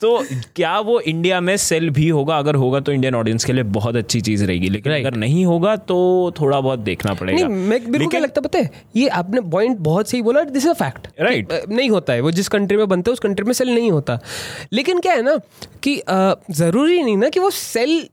तो 0.01 0.17
क्या 0.55 0.77
वो 0.79 0.99
इंडिया 1.19 1.39
में 1.41 1.55
सेल 1.57 1.89
भी 1.89 2.09
होगा 2.09 2.37
अगर 2.37 2.55
होगा 2.55 2.79
तो 2.79 2.91
इंडियन 2.91 3.15
ऑडियंस 3.15 3.45
के 3.45 3.53
लिए 3.53 3.63
बहुत 3.63 3.95
अच्छी 3.95 4.21
चीज़ 4.21 4.45
रहेगी 4.45 4.69
लेकिन 4.69 4.91
Right. 4.91 5.05
अगर 5.05 5.17
नहीं 5.17 5.45
होगा 5.45 5.75
तो 5.75 5.95
थोड़ा 6.41 6.59
बहुत 6.61 6.79
देखना 6.79 7.11
नहीं 7.11 7.19
पड़ेगा 7.19 7.47
मैं 7.47 7.79
मेरे 7.87 8.03
को 8.05 8.09
क्या 8.09 8.19
लगता 8.19 8.41
पता 8.41 8.59
है 8.59 8.69
ये 8.95 9.07
आपने 9.07 9.41
पॉइंट 9.41 9.77
बहुत 9.77 10.09
सही 10.09 10.21
बोला 10.21 10.41
this 10.41 10.63
is 10.63 10.69
a 10.69 10.73
fact 10.73 11.07
right 11.21 11.53
नहीं 11.69 11.89
होता 11.89 12.13
है 12.13 12.21
वो 12.21 12.31
जिस 12.31 12.47
कंट्री 12.47 12.77
में 12.77 12.87
बनता 12.87 13.09
है 13.09 13.13
उस 13.13 13.19
कंट्री 13.19 13.45
में 13.45 13.53
सेल 13.53 13.75
नहीं 13.75 13.91
होता। 13.91 14.19
लेकिन 14.73 14.99
क्या 14.99 15.13
है 15.13 15.21
ना 15.21 15.37
कि 15.83 16.01
ज़रूरी 16.51 17.03
नहीं 17.03 17.17
ना 17.17 17.29
कि 17.29 17.39
वो 17.39 17.49
सेल 17.49 18.07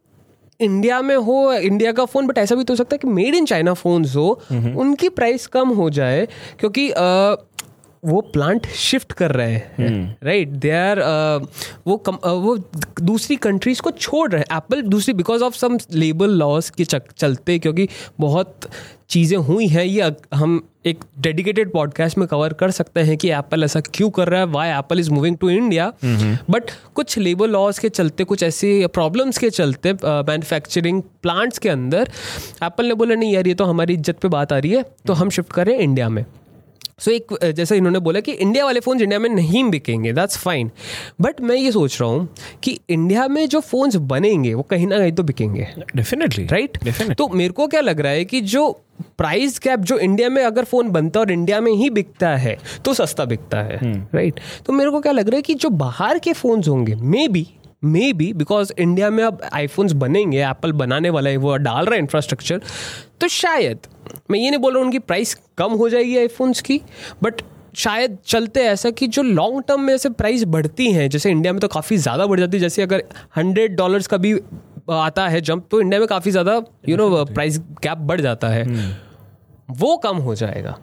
इंडिया 0.61 1.01
में 1.03 1.17
हो 1.17 1.53
इंडिया 1.53 1.93
का 1.93 2.05
फ़ोन 2.05 2.27
बट 2.27 2.39
ऐसा 2.39 2.55
भी 2.55 2.65
तो 2.65 2.73
हो 2.73 2.77
सकता 2.77 2.95
है 2.95 2.99
कि 2.99 3.09
मेड 3.09 3.35
इन 3.35 3.45
चाइना 3.45 3.73
फोन्स 3.75 4.17
हो 4.17 4.29
उनकी 4.53 5.09
प्राइस 5.09 5.47
कम 5.47 5.69
हो 5.69 5.91
जाए 5.91 6.29
क्योंकि 6.61 6.91
वो 8.07 8.21
प्लांट 8.21 8.67
शिफ्ट 8.67 9.13
कर 9.13 9.31
रहे 9.31 9.53
हैं 9.53 10.17
राइट 10.25 10.49
दे 10.49 10.71
आर 10.71 11.01
वो 11.87 11.97
कम, 11.97 12.13
अ, 12.13 12.29
वो 12.29 12.57
दूसरी 13.03 13.37
कंट्रीज़ 13.37 13.81
को 13.83 13.91
छोड़ 13.91 14.31
रहे 14.31 14.43
हैं। 14.43 14.57
एप्पल 14.57 14.83
दूसरी 14.83 15.15
because 15.15 15.43
of 15.43 15.55
some 15.55 15.79
labour 15.93 16.27
laws 16.27 16.71
के 16.71 16.85
चक, 16.85 17.03
चलते 17.17 17.59
क्योंकि 17.59 17.89
बहुत 18.21 18.61
चीज़ें 19.09 19.39
हुई 19.39 19.67
हैं 19.67 19.85
ये 19.85 20.13
हम 20.35 20.69
एक 20.87 21.05
डेडिकेटेड 21.19 21.73
पॉडकास्ट 21.73 22.19
में 22.19 22.29
कवर 22.29 22.53
कर 22.53 22.71
सकते 22.71 23.01
हैं 23.01 23.17
कि 23.17 23.31
एप्पल 23.31 23.65
ऐसा 23.65 23.81
क्यों 23.81 24.11
कर 24.11 24.29
रहा 24.29 24.41
है 24.41 24.47
why 24.47 24.69
Apple 24.69 25.01
is 25.01 25.11
moving 25.11 25.37
to 25.37 25.51
India 25.51 25.93
but 26.51 26.71
कुछ 26.95 27.19
लेबर 27.19 27.47
लॉस 27.49 27.79
के 27.79 27.89
चलते 27.89 28.25
कुछ 28.25 28.43
ऐसी 28.43 28.87
प्रॉब्लम्स 28.87 29.39
के 29.39 29.51
चलते 29.51 29.93
मैन्युफैक्चरिंग 30.05 31.03
प्लांट्स 31.03 31.59
के 31.59 31.69
अंदर 31.69 32.11
एप्पल 32.63 32.87
ने 32.87 32.95
बोला 32.95 33.15
नहीं 33.15 33.33
यार 33.33 33.47
ये 33.47 33.55
तो 33.55 33.65
हमारी 33.65 33.95
इज़्ज़त 33.95 34.19
पे 34.19 34.29
बात 34.29 34.53
आ 34.53 34.59
रही 34.59 34.71
है 34.71 34.85
तो 35.07 35.13
हम 35.13 35.31
शिफ्ट 35.31 35.53
कर 35.53 35.67
रहे 35.67 35.75
हैं 35.75 35.83
इंडिया 35.83 36.09
में. 36.09 36.25
सो 37.01 37.11
एक 37.11 37.33
जैसे 37.55 37.77
इन्होंने 37.77 37.99
बोला 37.99 38.21
कि 38.21 38.33
इंडिया 38.33 38.65
वाले 38.65 38.81
फोन्स 38.81 39.03
इंडिया 39.03 39.19
में 39.21 39.29
नहीं 39.31 39.63
बिकेंगे 39.71 40.13
दैट्स 40.13 40.39
फाइन 40.39 40.71
बट 41.21 41.41
मैं 41.41 41.57
ये 41.57 41.73
सोच 41.73 42.01
रहा 42.01 42.11
हूँ 42.11 42.29
कि 42.63 42.79
इंडिया 42.89 43.27
में 43.29 43.49
जो 43.49 43.61
फोन्स 43.61 43.97
बनेंगे 44.13 44.53
वो 44.55 44.63
कहीं 44.63 44.87
ना 44.87 44.99
कहीं 44.99 45.13
तो 45.13 45.23
बिकेंगे. 45.23 45.67
Definitely 45.97 46.45
right. 46.47 46.79
तो 47.15 47.29
मेरे 47.29 47.53
को 47.53 47.67
क्या 47.67 47.81
लग 47.81 48.01
रहा 48.01 48.13
है 48.13 48.25
कि 48.25 48.41
जो 48.41 48.71
प्राइस 49.19 49.59
कैप 49.59 49.81
जो 49.81 49.99
इंडिया 49.99 50.29
में 50.29 50.43
अगर 50.45 50.65
फ़ोन 50.65 50.91
बनता 50.91 51.21
है 51.21 51.27
और 51.27 51.33
इंडिया 51.33 51.61
में 51.61 51.73
ही 51.73 51.91
बिकता 51.91 52.35
है 52.37 52.57
तो 52.85 52.95
सस्ता 52.95 53.25
बिकता 53.25 53.59
है. 53.59 53.79
Right 54.15 54.35
right? 54.35 54.67
तो 54.67 54.73
मेरे 54.73 54.91
को 54.91 55.01
क्या 55.01 55.13
लग 55.13 55.29
रहा 55.29 55.37
है 55.37 55.43
कि 55.43 55.55
जो 55.55 55.69
बाहर 55.69 56.19
के 56.19 56.33
फोन्स 56.33 56.69
होंगे 56.69 56.95
may 56.95 57.29
be 57.29 57.47
may 57.83 58.13
be 58.13 58.33
because 58.33 58.73
India 58.79 59.11
में 59.11 59.23
अब 59.25 59.41
आईफोन्स 59.53 59.93
बनेंगे 59.93 60.43
एप्पल 60.43 60.73
बनाने 60.73 61.11
वाला 61.11 61.31
है 61.31 61.37
वो 61.37 61.57
डाल 61.57 61.85
रहा 61.85 61.95
है 61.95 62.01
इंफ्रास्ट्रक्चर 62.01 62.61
तो 63.21 63.29
शायद 63.29 63.79
मैं 64.31 64.39
ये 64.39 64.51
नहीं 64.51 64.61
बोल 64.61 64.73
रहा 64.73 64.79
हूँ 64.79 64.87
उनकी 64.87 64.99
प्राइस 64.99 65.35
कम 65.59 65.73
हो 65.73 65.89
जाएगी 65.89 66.17
आईफोन्स 66.19 66.61
की 66.61 66.81
बट 67.23 67.43
शायद 67.77 68.17
चलते 68.27 68.61
ऐसा 68.61 68.91
कि 68.91 69.07
जो 69.07 69.23
लॉन्ग 69.23 69.63
टर्म 69.69 69.81
में 69.81 69.95
ऐसे 69.95 70.11
प्राइस 70.11 70.45
बढ़ती 70.45 70.91
हैं 70.93 71.09
जैसे 71.11 71.31
इंडिया 71.31 71.53
में 71.53 71.61
तो 71.61 71.69
काफ़ी 71.69 71.97
ज़्यादा 71.97 72.27
बढ़ 72.27 72.41
जाती 72.41 72.57
है 72.57 72.61
जैसे 72.61 72.83
अगर 72.83 73.03
हंड्रेड 73.37 73.77
डॉलर्स 73.77 74.07
का 74.07 74.17
भी 74.17 74.33
आता 74.91 75.29
है 75.29 75.41
जंप 75.41 75.67
तो 75.71 75.81
इंडिया 75.81 76.01
में 76.01 76.09
काफ़ी 76.09 76.31
ज़्यादा 76.31 76.61
यू 76.89 76.97
नो 76.97 77.25
प्राइस 77.25 77.59
गैप 77.59 77.99
बढ़ 77.99 78.21
जाता 78.21 78.49
है। 78.49 78.65
वो 79.71 79.97
कम 79.97 80.17
हो 80.17 80.35
जाएगा। 80.35 80.79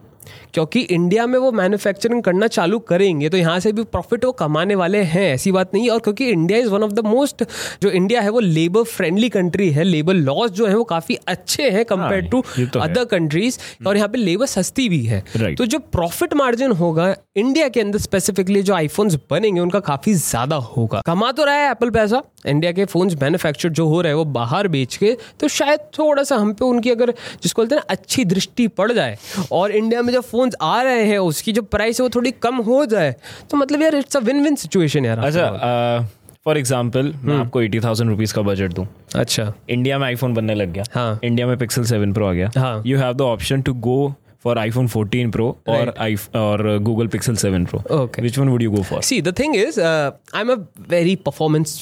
क्योंकि 0.53 0.79
इंडिया 0.81 1.25
में 1.27 1.37
वो 1.39 1.51
मैन्युफैक्चरिंग 1.51 2.21
करना 2.23 2.47
चालू 2.49 2.79
करेंगे 2.87 3.29
तो 3.29 3.37
यहाँ 3.37 3.59
से 3.59 3.71
भी 3.71 3.83
प्रॉफिट 3.85 4.25
वो 4.25 4.31
कमाने 4.33 4.75
वाले 4.75 5.01
हैं 5.05 5.23
ऐसी 5.33 5.51
बात 5.51 5.73
नहीं 5.73 5.89
और 5.89 5.99
क्योंकि 5.99 6.29
India 6.29 6.59
is 6.59 6.69
one 6.69 6.83
of 6.83 6.91
the 6.91 7.05
most 7.05 7.43
जो 7.83 7.89
इंडिया 7.91 8.21
है 8.21 8.29
वो 8.29 8.39
लेबर 8.39 8.83
फ्रेंडली 8.85 9.29
कंट्री 9.29 9.69
है 9.71 9.83
लेबर 9.83 10.13
लॉज 10.13 10.51
जो 10.51 10.67
है 10.67 10.75
वो 10.75 10.83
काफ़ी 10.85 11.17
अच्छे 11.27 11.69
हैं 11.69 11.85
कंपेयर 11.85 12.27
टू। 12.27 12.43
अदर 12.79 13.05
कंट्रीज़ 13.05 13.59
और 13.87 13.97
यहाँ 13.97 14.09
पे 14.09 14.17
लेबर 14.17 14.45
सस्ती 14.47 14.87
भी 14.89 15.01
है। 15.03 15.23
Right. 15.23 15.57
तो 15.57 15.65
जो 15.65 15.79
प्रॉफिट 15.79 16.33
मार्जिन 16.33 16.71
होगा 16.73 17.13
इंडिया 17.37 17.67
के 17.69 17.81
अंदर 17.81 17.99
स्पेसिफिकली 17.99 18.61
जो 18.63 18.73
आईफोन्स 18.73 19.15
बनेंगे 19.31 19.61
उनका 19.61 19.79
काफ़ी 19.81 20.13
ज़्यादा 20.15 20.55
होगा। 20.55 21.01
कमा 21.05 21.31
तो 21.31 21.45
रहा 21.45 21.55
है 21.55 21.71
एप्पल 21.71 21.89
पैसा 21.91 22.21
इंडिया 22.47 22.71
के 22.71 22.85
फोन्स 22.85 23.15
मैन्युफैक्चर 23.21 23.69
जो 23.71 23.87
हो 23.87 24.01
रहे 24.01 24.11
हैं 24.11 24.17
वो 24.17 24.25
बाहर 24.33 24.67
बेच 24.67 24.95
के 24.97 25.15
तो 25.39 25.47
शायद 25.49 25.79
थोड़ा 25.97 26.23
सा 26.23 26.35
हम 26.35 26.53
पे 26.53 26.65
उनकी 26.65 26.89
अगर 26.91 27.11
जिसको 27.43 27.61
बोलते 27.61 27.75
हैं 27.75 27.81
ना 27.81 27.93
अच्छी 27.93 28.25
दृष्टि 28.25 28.67
पड़ 28.69 28.91
जाए। 28.91 29.17
और 29.51 29.71
इंडिया 29.73 30.01
में 30.01 30.11
जो 30.13 30.21
फोन्स 30.43 30.55
आ 30.61 30.81
रहे 30.81 31.05
हैं 31.05 31.17
उसकी 31.29 31.51
जो 31.51 31.61
प्राइस 31.75 31.99
है 31.99 32.03
वो 32.03 32.09
थोड़ी 32.15 32.31
कम 32.43 32.55
हो 32.69 32.85
जाए। 32.93 33.15
तो 33.51 33.57
मतलब 33.57 33.81
यार 33.81 33.95
it's 33.95 34.17
a 34.17 34.19
win 34.19 34.43
win 34.43 34.55
situation 34.65 35.05
यार 35.05 35.19
अच्छा 35.19 36.07
फॉर 36.45 36.57
एग्ज़ाम्पल 36.57 37.13
मैं 37.23 37.35
आपको 37.35 37.61
एटी 37.61 37.79
थाउज़ेंड 37.79 38.09
रुपीज़ 38.09 38.33
का 38.33 38.41
बजट 38.41 38.73
दूँ। 38.73 38.85
अच्छा। 39.15 39.53
इंडिया 39.69 39.97
में 39.99 40.05
आईफोन 40.07 40.33
बनने 40.33 40.55
लग 40.55 40.71
गया। 40.73 40.83
हाँ। 40.93 41.19
इंडिया 41.23 41.47
में 41.47 41.57
पिक्सल 41.57 41.83
7 41.91 42.13
प्रो 42.13 42.25
आ 42.27 42.31
गया। 42.33 42.49
हाँ। 42.57 42.81
You 42.85 42.97
have 42.99 43.13
the 43.13 43.21
option 43.21 43.61
to 43.61 43.73
go 43.87 44.13
for 44.43 44.57
iPhone 44.59 44.87
14 44.87 45.31
pro 45.31 45.47
और 45.69 45.93
आई 45.99 46.15
और 46.35 46.77
Google 46.83 47.07
Pixel 47.07 47.35
7 47.35 47.69
pro 47.69 47.79
Okay. 47.97 48.23
Which 48.23 48.37
one 48.39 48.49
would 48.49 48.63
you 48.63 48.71
go 48.71 48.83
for 48.83 49.01
See, 49.11 49.21
the 49.29 49.35
thing 49.39 49.55
is, 49.61 49.79
uh, 49.91 50.11
I'm 50.41 50.53
a 50.55 50.59
very 50.95 51.15
performance 51.29 51.77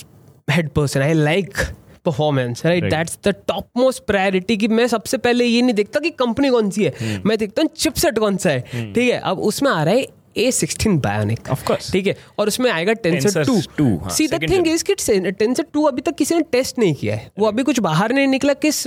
head 0.47 0.73
person. 0.77 1.07
I 1.07 1.13
like 1.23 1.65
performance 2.05 2.65
right 2.65 2.83
that's 2.83 3.19
the 3.23 3.27
top 3.27 3.69
most 3.77 4.03
priority 4.05 4.57
कि 4.57 4.67
मैं 4.67 4.87
सबसे 4.87 5.17
पहले 5.17 5.45
ये 5.45 5.61
नहीं 5.61 5.73
देखता 5.73 5.99
कि 5.99 6.09
company 6.09 6.49
कौन 6.49 6.69
सी 6.69 6.83
है। 6.83 6.93
Hmm. 6.93 7.25
मैं 7.25 7.37
देखता 7.37 7.61
हूँ 7.61 7.69
चिपसेट 7.77 8.19
कौन 8.19 8.37
सा 8.37 8.49
है। 8.49 8.61
ठीक 8.61 8.93
hmm. 8.93 9.13
है? 9.13 9.19
अब 9.19 9.39
उसमें 9.39 9.71
आ 9.71 9.83
रहा 9.83 9.93
है 9.93 10.07
ए 10.37 10.51
सिक्सटीन 10.51 10.97
बायोनिक 10.99 11.49
ठीक 11.91 12.07
है? 12.07 12.15
और 12.39 12.47
उसमें 12.47 12.69
आएगा 12.71 12.93
tensor 12.93 13.43
Tensor 13.43 13.67
two 13.77 13.85
2, 13.99 14.09
see 14.11 14.27
the 14.27 14.41
thing 14.43 14.67
is 14.67 14.83
कि 14.83 14.95
टेंसर 15.31 15.65
टू 15.73 15.83
अभी 15.83 16.01
तक 16.01 16.15
किसी 16.15 16.35
ने 16.35 16.41
टेस्ट 16.51 16.79
नहीं 16.79 16.93
किया 16.95 17.15
है। 17.15 17.31
वो 17.39 17.47
अभी 17.47 17.63
कुछ 17.63 17.79
बाहर 17.79 18.13
नहीं 18.13 18.27
निकला 18.27 18.53
किस 18.55 18.83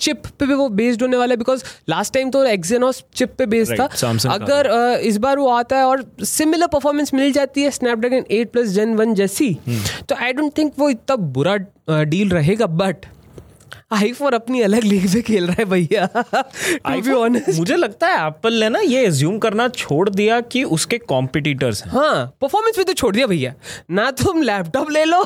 चिप 0.00 0.26
पे 0.38 0.46
भी 0.46 0.54
वो 0.54 0.68
बेस्ड 0.70 1.02
होने 1.02 1.16
वाला 1.16 1.32
है 1.32 1.36
बिकॉज़ 1.36 1.64
लास्ट 1.88 2.14
टाइम 2.14 2.30
तो 2.30 2.44
एक्जेनोस 2.46 3.02
चिप 3.16 3.34
पे 3.38 3.46
बेस्ड 3.46 3.80
था। 3.80 3.86
अगर 4.30 4.70
इस 5.04 5.16
बार 5.18 5.38
वो 5.38 5.48
आता 5.50 5.78
है 5.78 5.84
और 5.84 6.04
सिमिलर 6.26 6.66
परफॉर्मेंस 6.68 7.14
मिल 7.14 7.32
जाती 7.32 7.62
है 7.62 7.70
Snapdragon 7.70 8.24
eight 8.30 8.50
plus 8.52 8.68
gen 8.70 8.94
one 8.96 9.14
जैसी 9.14 9.56
तो 10.08 10.14
आई 10.14 10.32
डोंट 10.32 10.56
थिंक 10.58 10.72
वो 10.78 10.90
इतना 10.90 11.16
बुरा 11.34 11.56
डील 12.04 12.28
रहेगा 12.30 12.66
बट 12.66 13.06
आईफोन 13.90 14.32
अपनी 14.32 14.60
अलग 14.62 14.84
लीग 14.84 15.04
में 15.14 15.22
खेल 15.22 15.46
रहा 15.46 15.56
है 15.58 15.64
भैया 15.64 16.08
मुझे 17.58 17.76
लगता 17.76 18.06
है 18.06 18.26
एप्पल 18.26 18.54
ने 18.54 18.68
ना 18.68 18.78
ये 18.78 19.04
एज्यूम 19.06 19.38
करना 19.38 19.68
छोड़ 19.68 20.08
दिया 20.10 20.40
कि 20.40 20.62
उसके 20.64 20.98
कॉम्पिटिटर्स 20.98 21.82
हैं। 21.84 21.92
हाँ 21.92 22.26
परफॉर्मेंस 22.40 22.76
भी 22.78 22.84
तो 22.84 22.92
छोड़ 22.92 23.14
दिया 23.14 23.26
भैया। 23.26 23.54
ना 23.90 24.10
तुम 24.20 24.42
लैपटॉप 24.42 24.90
ले 24.90 25.04
लो 25.04 25.22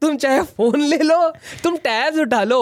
तुम 0.00 0.16
चाहे 0.16 0.42
फ़ोन 0.42 0.80
ले 0.80 0.98
लो 0.98 1.18
तुम 1.62 1.76
टैब्स 1.76 2.18
उठा 2.18 2.42
लो। 2.44 2.60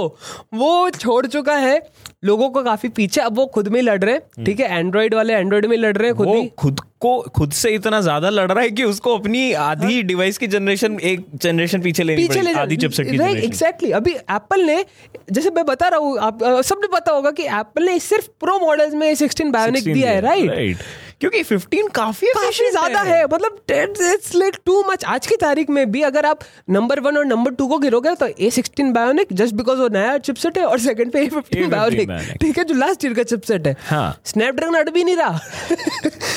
वो 0.54 0.90
छोड़ 0.90 1.26
चुका 1.26 1.56
है 1.56 1.78
लोगों 2.22 2.48
को 2.50 2.62
काफ़ी 2.62 2.88
पीछे 2.88 3.20
अब 3.20 3.36
वो 3.36 3.46
खुद 3.46 3.68
में 3.68 3.80
लड़ 3.82 3.98
रहे 4.04 4.14
हैं। 4.14 4.44
ठीक 4.44 4.60
है 4.60 4.78
एंड्रॉइड 4.78 5.14
वाले 5.14 5.34
एंड्रॉइड 5.34 5.66
में 5.66 5.76
लड़ 5.76 5.96
रहे 5.96 6.08
हैं 6.08 6.16
खुद 6.16 6.26
वो 6.26 6.34
ही। 6.34 6.48
खुद 6.58 6.80
को 7.00 7.18
खुद 7.36 7.52
से 7.52 7.70
इतना 7.70 8.00
ज़्यादा 8.00 8.30
लड़ 8.30 8.50
रहा 8.52 8.62
है 8.62 8.70
कि 8.70 8.84
उसको 8.84 9.16
अपनी 9.18 9.52
आधी 9.64 10.02
डिवाइस 10.02 10.38
की 10.38 10.46
जनरेशन 10.46 10.98
एक 11.02 11.26
जनरेशन 11.34 11.82
पीछे 11.82 12.02
लेनी 12.02 12.26
पीछे 12.26 12.40
ले 12.42 12.52
आधी 12.52 12.76
चिपसेट 12.76 13.10
की 13.10 13.16
राइट 13.16 13.30
जनरेशन 13.30 13.46
एग्जैक्टली 13.46 13.90
अभी 13.90 14.12
एप्पल 14.12 14.64
ने 14.64 14.84
जैसे 15.32 15.50
मैं 15.50 15.64
बता 15.66 15.88
रहा 15.88 16.00
हूँ 16.00 16.18
आप 16.20 16.42
सबने 16.64 16.88
पता 16.92 17.12
होगा 17.12 17.30
कि 17.30 17.46
एप्पल 17.58 17.84
ने 17.84 17.98
सिर्फ़ 17.98 18.28
प्रो 18.40 18.58
मॉडल्स 18.58 18.94
में 18.94 19.12
16 19.14 19.52
बायोनिक 19.52 19.84
दिया 19.84 20.10
है 20.10 20.20
राइट 20.20 20.78
क्योंकि 21.20 21.42
15 21.44 21.88
काफ़ी 21.94 22.26
काफ़ी 22.34 22.70
ज़्यादा 22.70 23.00
है 23.02 23.24
मतलब 23.24 23.56
इट्स 23.70 24.34
लाइक 24.34 24.56
टू 24.66 24.82
मच 24.90 25.04
आज 25.04 25.26
की 25.26 25.36
तारीख 25.36 25.70
में 25.70 25.90
भी 25.92 26.02
अगर 26.02 26.26
आप 26.26 26.40
नंबर 26.70 27.00
वन 27.00 27.16
और 27.16 27.24
नंबर 27.26 27.54
टू 27.54 27.66
को 27.66 27.78
गिरोगे 27.78 28.14
तो 28.14 28.26
A 28.26 28.50
sixteen 28.50 28.92
bionic 28.92 29.32
just 29.32 29.54
because 29.54 29.78
वो 29.78 29.88
नया 29.88 30.16
चिपसेट 30.18 30.58
है 30.58 30.64
और 30.64 30.78
सेकंड 30.80 31.12
पे 31.12 31.22
ए 31.22 31.28
फिफ्टीन 31.28 31.68
बायोनिक। 31.70 32.07
ठीक 32.40 32.58
है 32.58 32.64
जो 32.64 32.74
लास्ट 32.74 33.04
ईयर 33.04 33.14
का 33.14 33.22
चिपसेट 33.24 33.66
है। 33.66 33.76
हाँ। 33.80 34.20
स्नैपड्रैगन 34.24 34.74
अड़ 34.74 34.90
भी 34.90 35.04
नहीं 35.04 35.16
रहा। 35.16 35.38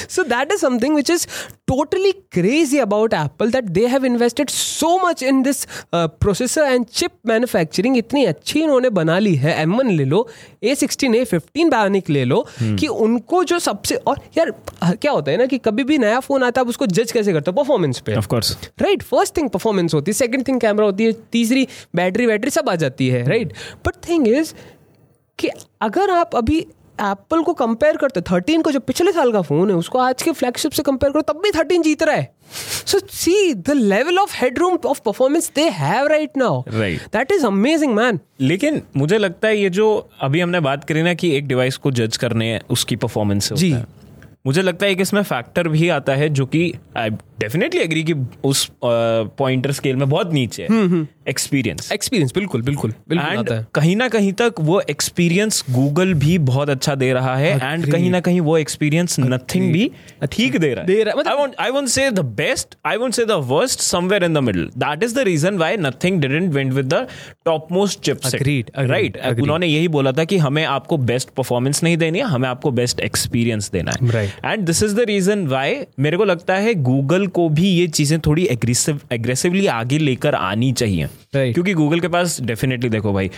So 0.10 0.24
that 0.24 0.51
is 0.51 0.62
something 0.62 0.96
which 0.96 1.10
is 1.10 1.28
totally 1.68 2.12
crazy 2.32 2.78
about 2.80 3.13
Apple 3.13 3.51
that 3.51 3.66
they 3.72 3.86
have 3.88 4.06
invested 4.06 4.50
so 4.50 4.98
much 5.00 5.24
in 5.24 5.42
this 5.44 5.66
processor 5.96 6.62
and 6.63 6.86
chip 6.86 7.12
manufacturing 7.28 7.98
इतनी 7.98 8.25
अच्छी 8.25 8.62
इन्होंने 8.62 8.90
बना 8.92 9.18
ली 9.20 9.36
है। 9.36 9.56
एम 9.62 9.75
वन 9.78 9.90
ले 9.92 10.06
लो 10.06 10.28
A 10.63 10.75
sixteen 10.75 11.16
A 11.16 11.24
fifteen 11.25 11.70
bionic 11.70 12.10
ले 12.10 12.24
लो 12.25 12.46
कि 12.62 12.88
उनको 12.88 13.44
जो 13.44 13.60
सबसे 13.60 13.96
और 13.98 14.20
यार 14.38 14.51
क्या 14.84 15.12
होता 15.12 15.32
है 15.32 15.38
ना 15.38 15.46
कि 15.46 15.58
कभी 15.60 15.84
भी 15.84 15.98
नया 15.98 16.20
फ़ोन 16.20 16.44
आता 16.44 16.62
है 16.62 16.68
उसको 16.68 16.86
जज 16.88 17.12
कैसे 17.12 17.34
करते 17.34 17.51
हो? 17.51 17.56
परफॉर्मेंस 17.56 18.00
पे। 18.00 18.16
Of 18.16 18.28
course 18.28 18.58
right 18.82 19.04
first 19.04 19.38
thing 19.38 19.50
performance 19.50 19.94
होती 19.94 20.12
है 20.12 20.13
सेकंड 20.16 20.48
थिंग 20.48 20.60
कैमरा 20.62 20.86
होती 20.86 21.06
है 21.06 21.12
तीसरी 21.32 21.68
बैटरी 21.96 22.28
बैटरी 22.28 22.51
सब 22.51 22.70
आ 22.70 22.75
जाती 22.75 23.08
है 23.10 23.28
राइट 23.30 23.54
बट 23.86 24.08
थिंग 24.10 24.28
इज़ 24.28 24.54
कि 25.41 25.50
अगर 25.81 26.10
आप 26.12 26.36
अभी 26.36 26.60
एप्पल 27.01 27.41
को 27.43 27.53
कंपेयर 27.53 27.98
करते 27.98 28.21
थर्टीन 28.21 28.62
को 28.62 28.71
जो 28.71 28.79
पिछले 28.81 29.12
साल 29.12 29.31
का 29.31 29.41
फ़ोन 29.41 29.69
है 29.69 29.75
उसको 29.75 30.00
आज 30.00 30.24
के 30.24 30.31
फ्लैगशिप 30.31 30.71
से 30.71 30.83
कंपेयर 30.83 31.13
करो 31.13 31.21
तब 31.24 31.39
भी 31.43 31.51
थर्टीन 31.51 31.81
जीत 31.81 32.03
रहा 32.03 32.15
है 32.15 32.29
so 32.86 33.00
see 33.12 33.53
the 33.53 33.71
level 33.71 34.17
of 34.19 34.36
headroom 34.36 34.77
of 34.86 35.00
performance 35.05 35.51
they 35.55 35.67
have 35.69 36.07
right 36.07 36.38
now 36.38 36.62
Right. 36.62 37.07
That 37.13 37.31
is 37.31 37.45
amazing 37.45 37.93
man 37.95 38.19
लेकिन 38.41 38.81
मुझे 38.98 39.17
लगता 39.17 39.48
है 39.48 39.57
ये 39.57 39.69
जो 39.71 39.88
अभी 40.21 40.39
हमने 40.39 40.60
बात 40.60 40.83
करी 40.83 41.01
ना 41.01 41.13
कि 41.13 41.36
एक 41.38 41.48
डिवाइस 41.48 41.77
को 41.77 41.91
जज 41.93 42.17
करने 42.17 42.51
है 42.53 42.62
उसकी 42.69 42.95
परफॉर्मेंस 42.98 43.51
जी। 43.53 43.71
होता 43.71 43.79
है 43.79 44.00
मुझे 44.45 44.62
लगता 44.62 44.86
है 44.86 44.95
कि 44.95 45.01
इसमें 45.01 45.21
फैक्टर 45.24 45.67
भी 45.67 45.89
आता 45.89 46.13
है 46.15 46.29
जो 46.29 46.45
कि 46.45 46.74
आई 46.98 47.10
डेफिनेटली 47.39 47.81
एग्री 47.81 48.03
कि 48.03 48.13
उस 48.43 48.71
पॉइंटर 48.83 49.71
स्केल 49.71 49.95
में 49.95 50.10
बहुत 50.10 50.33
नीचे 50.33 50.63
है। 50.63 50.67
एक्सपीरियंस 51.29 51.91
एक्सपीरियंस 51.91 52.31
बिल्कुल 52.36 52.62
बिल्कुल 52.62 52.93
बिल्कुल 53.10 53.27
एंड 53.29 53.65
कहीं 53.75 53.95
ना 53.95 54.07
कहीं 54.07 54.33
तक 54.33 54.53
वो 54.60 54.81
एक्सपीरियंस 54.89 55.63
गूगल 55.71 56.13
भी 56.13 56.38
बहुत 56.38 56.69
अच्छा 56.69 56.95
दे 56.95 57.13
रहा 57.13 57.36
है 57.38 57.51
एंड 57.63 57.91
कहीं 57.91 58.10
ना 58.12 58.19
कहीं 58.19 58.41
वो 58.41 58.57
एक्सपीरियंस 58.57 59.19
नथिंग 59.19 59.71
भी 59.74 59.91
ठीक 60.31 60.57
दे 60.57 60.74
रहा 60.74 60.81
है। 60.81 60.88
दे 60.88 61.03
रहा 61.03 61.15
मतलब- 61.15 61.55
I 61.60 61.69
won't 61.69 61.88
say 61.88 62.12
the 62.12 62.19
best 62.19 62.75
I 62.86 62.98
won't 62.98 63.13
say 63.13 63.25
the 63.25 63.31
worst 63.31 63.79
somewhere 63.79 64.24
in 64.24 64.33
the 64.33 64.38
middle 64.38 64.69
that 64.77 65.03
is 65.03 65.15
the 65.15 65.19
reason 65.19 65.57
why 65.57 65.77
nothing 65.77 66.21
didn't 66.21 66.53
went 66.53 66.74
with 66.74 66.93
the 66.93 67.07
top 67.45 67.67
most 67.71 68.00
agreed, 68.36 68.69
right 68.91 69.17
उन्होंने 69.41 69.67
यही 69.67 69.88
बोला 69.88 70.12
था 70.12 70.24
कि 70.24 70.38
हमें 70.38 70.65
आपको 70.65 70.98
बेस्ट 70.98 71.29
परफॉर्मेंस 71.29 71.83
नहीं 71.83 71.98
देनी 71.98 72.19
है 72.19 72.25
हमें 72.25 72.50
आपको 72.50 72.71
बेस्ट 72.71 73.00
एक्सपीरियंस 73.00 73.71
देना 73.71 73.91
है. 73.91 74.07
And 74.46 74.66
this 74.66 74.84
is 74.84 74.96
the 74.96 75.06
reason 75.08 75.46
why 75.48 75.76
मेरे 76.00 76.18
को 76.18 76.26
लगता 76.26 76.56
है 76.56 76.74
गूगल 76.84 77.28
को 77.28 77.48
भी 77.50 77.70
ये 77.70 77.88
चीज़ें 77.88 78.20
थोड़ी 78.20 78.46
एग्रेसिव 78.48 79.00
एग्रेसिवली 79.12 79.66
आगे 79.68 79.98
लेकर 79.98 80.36
आनी 80.36 80.72
चाहिए। 80.74 81.06
Right. 81.06 81.54
क्योंकि 81.54 81.74
गूगल 81.74 82.00
के 82.00 82.08
पास 82.08 82.40
डेफिनेटली 82.42 82.90
देखो 82.90 83.14
भाई 83.14 83.30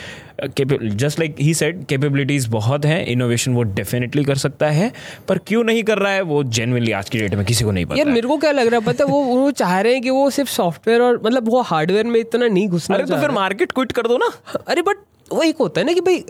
just 0.95 1.19
like 1.19 1.35
he 1.39 1.53
said 1.53 1.85
capabilities 1.85 2.47
बहुत 2.47 2.85
हैं 2.85 3.05
इनोवेशन 3.05 3.53
वो 3.53 3.63
डेफिनेटली 3.63 4.23
कर 4.23 4.35
सकता 4.35 4.69
है 4.69 4.91
पर 5.27 5.37
क्यों 5.37 5.63
नहीं 5.63 5.83
कर 5.83 5.97
रहा 5.97 6.11
है 6.11 6.21
वो 6.21 6.43
जेनुअनली 6.43 6.91
आज 6.91 7.09
की 7.09 7.19
डेट 7.19 7.35
में 7.35 7.45
किसी 7.45 7.65
को 7.65 7.71
नहीं 7.71 7.85
पता 7.85 7.97
यार 7.97 8.09
मेरे 8.09 8.27
को 8.27 8.37
क्या 8.37 8.51
लग 8.51 8.67
रहा 8.67 8.79
है 8.79 8.85
पता 8.85 9.03
है 9.03 9.09
वो 9.11 9.21
वो 9.23 9.51
चाह 9.51 9.79
रहे 9.81 9.93
हैं 9.93 10.01
कि 10.01 10.09
वो 10.09 10.29
सिर्फ़ 10.29 10.49
सॉफ्टवेयर 10.49 11.01
और 11.01 11.21
मतलब 11.25 11.49
वो 11.49 11.61
हार्डवेयर 11.61 12.05
में 12.05 12.19
इतना 12.19 12.47
नहीं 12.47 12.67
घुसना 12.67 12.95
अरे 12.95 13.05
तो 13.05 13.21
फिर 13.21 13.31
मार्केट 13.31 13.71
क्विट 13.71 13.91
कर 13.91 14.07
दो 14.07 14.17
ना। 14.17 14.31
अरे 14.67 14.81
बट 14.81 14.97
वो 15.31 15.41
एक 15.43 15.57
होता 15.59 15.81
है 15.81 15.85
ना 15.87 15.93
कि 15.93 16.01
भाई 16.01 16.23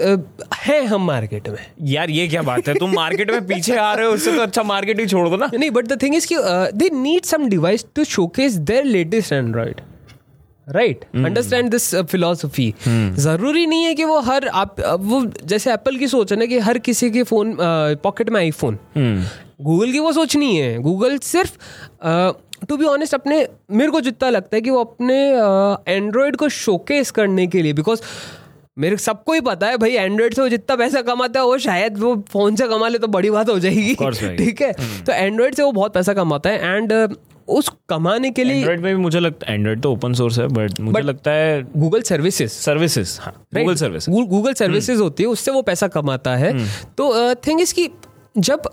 है 0.58 0.84
हम 0.86 1.06
मार्केट 1.06 1.48
में। 1.50 1.66
यार 1.84 2.10
ये 2.10 2.28
क्या 2.28 2.42
बात 2.42 2.68
है? 2.68 2.74
तुम 2.76 2.94
मार्केट 2.96 3.32
में 3.32 3.46
पीछे 3.48 3.76
आ 3.76 3.94
रहे 3.94 4.06
हो 4.06 4.14
उससे 4.14 4.32
तो 4.32 4.42
अच्छा 4.42 4.64
मार्केट 4.64 5.00
ही 5.00 5.06
छोड़ 5.06 5.28
दो 5.30 5.38
ना। 5.38 5.50
नहीं 5.54 5.70
बट 5.72 5.88
द 5.88 6.02
थिंग 6.02 6.16
इज़ 6.16 6.28
कि 6.28 6.36
they 6.78 6.90
need 6.94 7.26
some 7.26 7.48
device 7.50 7.86
to 7.96 8.04
showcase 8.04 8.54
their 8.70 8.86
latest 8.86 9.34
Android 9.34 9.82
right 10.68 11.04
understand 11.16 11.70
this 11.72 11.94
philosophy 12.12 12.74
ज़रूरी 12.88 13.66
नहीं 13.66 13.84
है 13.84 13.94
कि 13.96 14.04
वो 14.04 14.20
हर 14.22 14.48
आप 14.48 14.80
वो 15.02 15.26
जैसे 15.46 15.74
एप्पल 15.74 15.98
की 15.98 16.08
सोच 16.08 16.32
है 16.32 16.38
ना 16.40 16.46
कि 16.46 16.60
हर 16.60 16.78
किसी 16.80 17.10
के 17.12 17.24
फ़ोन 17.24 17.56
पॉकेट 18.04 18.30
में 18.30 18.40
आईफोन 18.42 18.78
गूगल 19.62 19.92
की 19.92 20.00
वो 20.00 20.12
सोच 20.14 20.36
नहीं 20.36 20.58
है। 20.58 20.78
गूगल 20.80 21.18
सिर्फ़ 21.18 21.58
टू 22.70 22.78
बी 22.78 22.86
ऑनेस्ट 22.86 23.14
अपने 23.14 23.48
मेरे 23.72 23.92
को 23.92 24.02
जितना 24.02 24.30
लगता 24.30 24.56
है 24.56 24.62
कि 24.62 24.70
वो 24.70 24.80
अपने 24.80 25.16
एंड्रॉयड 25.94 26.36
को 26.36 26.50
शोकेस 26.50 27.12
करने 27.12 27.48
के 27.48 27.62
लिए 27.62 27.74
बिकॉज़ 27.74 28.02
मेरे 28.78 28.98
सबको 28.98 29.34
ही 29.34 29.42
पता 29.42 29.68
है 29.68 29.78
भाई 29.78 29.92
एंड्रॉइड 29.92 30.34
से 30.34 30.42
वो 30.42 30.48
जितना 30.50 30.76
पैसा 30.76 31.02
कमाता 31.02 31.40
है 31.40 31.46
वो 31.46 31.58
शायद 31.58 31.98
वो 31.98 32.16
फ़ोन 32.30 32.56
से 32.56 32.68
कमा 32.68 32.88
ले 32.88 33.00
तो 33.00 33.08
बड़ी 33.08 33.30
बात 33.32 33.50
हो 33.50 33.60
जाएगी। 33.60 33.94
ठीक 34.38 34.62
है? 34.62 34.72
तो 35.06 35.12
एंड्रॉइड 35.12 35.56
से 35.56 35.64
वो 35.64 35.72
बहुत 35.72 35.94
पैसा 35.94 36.14
कमाता 36.14 36.50
है 36.50 36.76
एंड 36.76 36.94
उस 37.48 37.70
कमाने 37.90 38.30
के 38.32 38.44
लिए 38.44 38.58
एंड्रॉइड 38.58 38.82
में 38.82 38.96
भी 38.96 39.02
मुझे 39.02 39.20
लगता 39.20 39.48
है 39.48 39.54
एंड्रॉइड 39.56 39.82
तो 39.82 39.92
ओपन 39.92 40.14
सोर्स 40.14 40.40
है 40.40 40.48
बट 40.48 40.80
मुझे 40.80 40.94
But- 40.94 41.06
लगता 41.06 41.32
है 41.32 41.62
गूगल 41.78 42.02
सर्विसेज़ 42.02 42.52
सर्विसेज़ 42.52 43.18
हाँ 43.22 43.34
गूगल 43.56 43.76
सर्विस 43.76 44.10
गूगल 44.10 44.54
सर्विसेज़ 44.54 45.02
होती 45.02 45.24
है 45.24 45.30
उससे 45.30 45.52
वो 45.52 45.62
पैसा 45.62 45.88
कमाता 45.88 46.36
है। 46.36 46.54
तो 46.98 47.34
थिंग 47.48 47.62
इज़ 47.62 47.74
कि 47.74 47.90
जब 48.38 48.70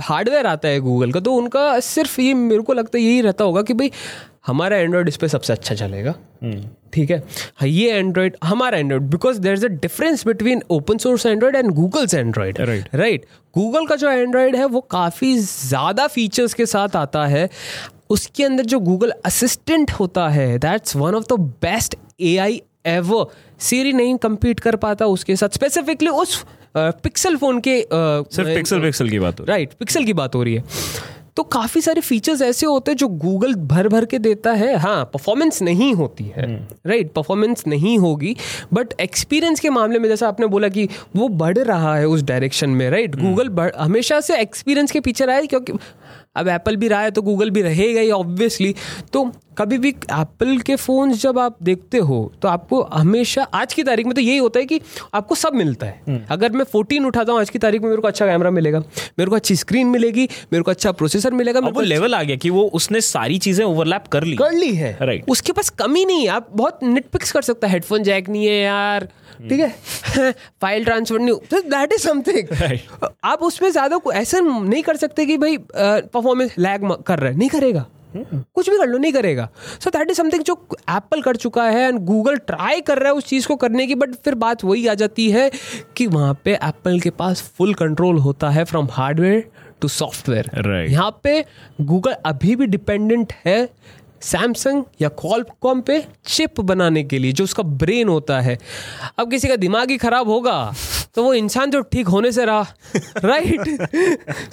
हार्डवेयर 0.00 0.46
आता 0.46 0.68
है 0.68 0.80
गूगल 0.80 1.12
का 1.12 1.20
तो 1.20 1.32
उनका 1.32 1.80
सिर्फ़ 1.80 2.20
ये 2.20 2.34
मेरे 2.34 2.62
को 2.62 2.72
लगता 2.72 2.98
है 2.98 3.04
यही 3.04 3.20
रहता 3.20 3.44
होगा 3.44 3.62
कि 3.62 3.74
भाई 3.74 3.90
हमारा 4.46 4.76
एंड्रॉयड 4.76 5.08
इस 5.08 5.16
पर 5.16 5.28
सबसे 5.28 5.52
अच्छा 5.52 5.74
चलेगा। 5.74 6.14
ठीक 6.92 7.10
है? 7.10 7.18
हाँ, 7.56 7.68
ये 7.68 7.92
एंड्रॉयड 7.92 8.36
हमारा 8.44 8.78
Android 8.78 9.02
because 9.10 9.40
there 9.40 9.54
is 9.54 9.64
a 9.66 9.68
difference 9.68 10.26
between 10.26 10.62
open 10.70 10.98
source 10.98 11.26
Android 11.26 11.56
and 11.56 11.70
Google's 11.72 12.14
Android 12.14 12.58
Right. 12.58 12.94
Right 12.94 13.24
Google 13.54 13.86
का 13.86 13.96
जो 13.96 14.10
एंड्रॉयड 14.10 14.56
है 14.56 14.66
वो 14.66 14.80
काफ़ी 14.90 15.36
ज़्यादा 15.38 16.06
फीचर्स 16.08 16.54
के 16.54 16.66
साथ 16.66 16.96
आता 16.96 17.26
है। 17.26 17.48
उसके 18.10 18.44
अंदर 18.44 18.64
जो 18.64 18.78
गूगल 18.80 19.12
असिस्टेंट 19.24 19.90
होता 19.90 20.28
है 20.28 20.58
that's 20.58 20.96
one 20.96 21.14
of 21.14 21.24
the 21.32 21.38
best 21.62 21.96
A 22.20 22.36
I 22.38 22.60
ever 22.86 23.24
Siri 23.60 23.92
नहीं 23.92 24.14
compete 24.24 24.60
कर 24.60 24.76
पाता 24.76 25.06
उसके 25.08 25.36
साथ। 25.36 25.54
स्पेसिफिकली 25.54 26.08
उस 26.10 26.44
पिक्सल 26.76 27.36
फ़ोन 27.36 27.60
के 27.60 27.80
सिर्फ़ 27.82 28.48
पिक्सल 28.48 28.80
पिक्सल 28.80 29.08
की 29.10 29.18
बात 29.18 29.40
हो 29.40 29.44
राइट 29.44 29.72
पिक्सल 29.74 30.04
की 30.04 30.12
बात 30.14 30.34
हो 30.34 30.42
रही 30.42 30.54
है। 30.54 30.62
तो 31.36 31.42
काफ़ी 31.42 31.80
सारे 31.80 32.00
फीचर्स 32.00 32.42
ऐसे 32.42 32.66
होते 32.66 32.90
हैं 32.90 32.96
जो 32.96 33.08
गूगल 33.08 33.54
भर 33.54 33.88
भर 33.88 34.04
के 34.04 34.18
देता 34.18 34.52
है। 34.52 34.76
हाँ 34.76 35.04
परफॉर्मेंस 35.04 35.62
नहीं 35.62 35.94
होती 35.94 36.24
है 36.24 36.46
राइट 36.86 37.12
परफॉर्मेंस 37.12 37.64
नहीं 37.66 37.98
होगी 37.98 38.36
बट 38.72 38.94
एक्सपीरियंस 39.00 39.60
के 39.60 39.70
मामले 39.70 39.98
में 39.98 40.08
जैसा 40.08 40.28
आपने 40.28 40.46
बोला 40.46 40.68
कि 40.68 40.88
वो 41.16 41.28
बढ़ 41.28 41.58
रहा 41.58 41.96
है 41.96 42.06
उस 42.06 42.22
डायरेक्शन 42.22 42.70
में 42.70 42.90
राइट 42.90 43.16
गूगल 43.16 43.70
हमेशा 43.78 44.20
से 44.20 44.38
एक्सपीरियंस 44.38 44.92
के 44.92 45.00
पीछे 45.00 45.26
रहा 45.26 45.36
है 45.36 45.46
क्योंकि 45.46 45.72
अब 46.36 46.48
एप्पल 46.48 46.76
भी 46.76 46.88
रहा 46.88 47.00
है 47.00 47.10
तो 47.10 47.22
गूगल 47.22 47.50
भी 47.50 47.62
रहेगा 47.62 48.00
ही 48.00 48.10
ऑब्वियसली 48.10 48.74
तो 49.12 49.30
कभी 49.58 49.78
भी 49.78 49.88
एप्पल 49.88 50.58
के 50.58 50.74
फ़ोन्स 50.76 51.20
जब 51.22 51.38
आप 51.38 51.56
देखते 51.62 51.98
हो 51.98 52.16
तो 52.42 52.48
आपको 52.48 52.82
हमेशा 52.92 53.42
आज 53.54 53.74
की 53.74 53.82
तारीख 53.82 54.06
में 54.06 54.14
तो 54.14 54.20
यही 54.20 54.36
होता 54.36 54.60
है 54.60 54.66
कि 54.66 54.80
आपको 55.14 55.34
सब 55.34 55.54
मिलता 55.54 55.86
है। 55.86 56.24
अगर 56.30 56.52
मैं 56.52 56.64
14 56.74 57.06
उठाता 57.06 57.32
हूँ 57.32 57.40
आज 57.40 57.50
की 57.50 57.58
तारीख 57.58 57.82
में 57.82 57.88
मेरे 57.88 58.02
को 58.02 58.08
अच्छा 58.08 58.26
कैमरा 58.26 58.50
मिलेगा 58.50 58.78
मेरे 59.18 59.30
को 59.30 59.36
अच्छी 59.36 59.56
स्क्रीन 59.56 59.86
मिलेगी 59.86 60.28
मेरे 60.52 60.62
को 60.62 60.70
अच्छा 60.70 60.92
प्रोसेसर 60.92 61.34
मिलेगा 61.34 61.60
मेरे 61.60 61.74
को 61.74 61.80
लेवल 61.80 62.14
आ 62.14 62.22
गया 62.22 62.36
कि 62.36 62.50
वो 62.50 62.64
उसने 62.74 63.00
सारी 63.00 63.38
चीज़ें 63.38 63.64
ओवरलैप 63.64 64.06
कर 64.06 64.24
ली। 64.24 64.36
कर 64.36 64.52
ली 64.52 64.74
है। 64.74 64.96
राइट 65.02 65.30
उसके 65.30 65.52
पास 65.52 65.70
कमी 65.78 66.04
नहीं 66.04 66.22
है 66.22 66.28
आप 66.28 66.48
बहुत 66.52 66.82
निटपिक्स 66.84 67.32
कर 67.32 67.42
सकता 67.42 67.66
है। 67.66 67.72
हेडफोन 67.72 68.02
जैक 68.02 68.28
नहीं 68.28 68.46
है 68.46 68.60
यार 68.60 69.08
ठीक 69.40 69.60
है? 69.60 69.68
फ़ाइल 70.60 70.84
ट्रांसफ़र 70.84 71.18
नहीं 71.18 71.60
दैट 71.70 71.92
इज़ 71.92 72.00
समथिंग 72.00 73.08
आप 73.24 73.42
उसमें 73.42 73.70
ज़्यादा 73.70 73.98
ऐसा 74.14 74.40
नहीं 74.40 74.82
कर 74.82 74.96
सकते 74.96 75.26
कि 75.26 75.36
भाई 75.38 75.56
परफॉर्मेंस 76.26 76.58
लैग 76.58 76.92
कर 77.06 77.18
रहा 77.18 77.30
है 77.30 77.38
नहीं 77.38 77.48
करेगा 77.48 77.86
कुछ 78.16 78.68
भी 78.70 78.76
कर 78.78 78.86
लो 78.86 78.98
नहीं 78.98 79.12
करेगा 79.12 79.48
सो 79.80 79.90
दैट 79.90 80.10
इज़ 80.10 80.16
समथिंग 80.16 80.42
जो 80.42 80.54
एप्पल 80.90 81.22
कर 81.22 81.36
चुका 81.36 81.64
है 81.64 81.88
एंड 81.88 81.98
गूगल 82.04 82.36
ट्राई 82.46 82.80
कर 82.80 82.98
रहा 82.98 83.08
है 83.08 83.14
उस 83.14 83.24
चीज़ 83.24 83.48
को 83.48 83.56
करने 83.56 83.86
की 83.86 83.94
बट 83.94 84.14
फिर 84.24 84.34
बात 84.34 84.64
वही 84.64 84.86
आ 84.86 84.94
जाती 84.94 85.30
है 85.30 85.50
कि 85.96 86.06
वहाँ 86.06 86.38
पे 86.44 86.54
एप्पल 86.54 87.00
के 87.00 87.10
पास 87.10 87.42
फुल 87.58 87.74
कंट्रोल 87.74 88.18
होता 88.18 88.50
है 88.50 88.64
फ्रॉम 88.64 88.88
हार्डवेयर 88.92 89.44
टू 89.80 89.88
सॉफ्टवेयर. 89.88 90.86
यहाँ 90.90 91.10
पे 91.22 91.44
गूगल 91.80 92.12
अभी 92.26 92.56
भी 92.56 92.66
डिपेंडेंट 92.66 93.32
है 93.44 93.58
सैमसंग 94.22 94.84
या 95.02 95.08
कॉलकॉम 95.18 95.80
पे 95.80 96.04
चिप 96.26 96.60
बनाने 96.60 97.02
के 97.04 97.18
लिए 97.18 97.32
जो 97.32 97.44
उसका 97.44 97.62
ब्रेन 97.62 98.08
होता 98.08 98.40
है। 98.40 98.58
अब 99.18 99.30
किसी 99.30 99.48
का 99.48 99.56
दिमाग 99.56 99.90
ही 99.90 99.96
खराब 99.96 100.28
होगा 100.28 100.74
तो 101.14 101.22
वो 101.22 101.34
इंसान 101.34 101.70
जो 101.70 101.80
ठीक 101.80 102.08
होने 102.08 102.32
से 102.32 102.44
रहा 102.44 102.66
right 103.24 103.68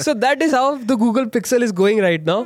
so 0.02 0.14
that 0.14 0.42
is 0.42 0.56
how 0.56 0.76
the 0.76 0.92
Google 0.92 1.26
Pixel 1.26 1.64
is 1.64 1.74
going 1.74 2.00
right 2.00 2.28
now 2.28 2.46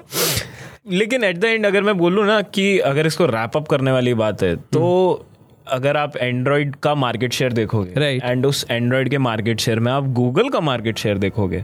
लेकिन 0.91 1.23
एट 1.23 1.37
द 1.37 1.45
एंड 1.45 1.65
अगर 1.65 1.81
मैं 1.81 1.97
बोलूँ 1.97 2.25
ना 2.25 2.41
कि 2.41 2.79
अगर 2.79 3.07
इसको 3.07 3.25
रैप 3.25 3.57
अप 3.57 3.67
करने 3.67 3.91
वाली 3.91 4.13
बात 4.13 4.43
है 4.43 4.55
तो 4.55 5.25
अगर 5.67 5.97
आप 5.97 6.17
एंड्रॉयड 6.17 6.75
का 6.75 6.95
मार्केट 6.95 7.33
शेयर 7.33 7.53
देखोगे 7.53 7.91
Right. 7.91 8.29
एंड 8.29 8.45
उस 8.45 8.65
एंड्रॉयड 8.71 9.09
के 9.09 9.17
मार्केट 9.17 9.59
शेयर 9.59 9.79
में 9.79 9.91
आप 9.91 10.03
गूगल 10.03 10.49
का 10.49 10.59
मार्केट 10.59 10.97
शेयर 10.97 11.17
देखोगे 11.17 11.63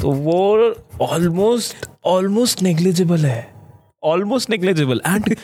तो 0.00 0.10
वो 0.10 0.74
ऑलमोस्ट 1.00 1.86
ऑलमोस्ट 2.04 2.62
नेग्लिजिबल 2.62 3.26
है। 3.26 3.55
Almost 4.06 4.50
negligible 4.50 5.00
and 5.06 5.36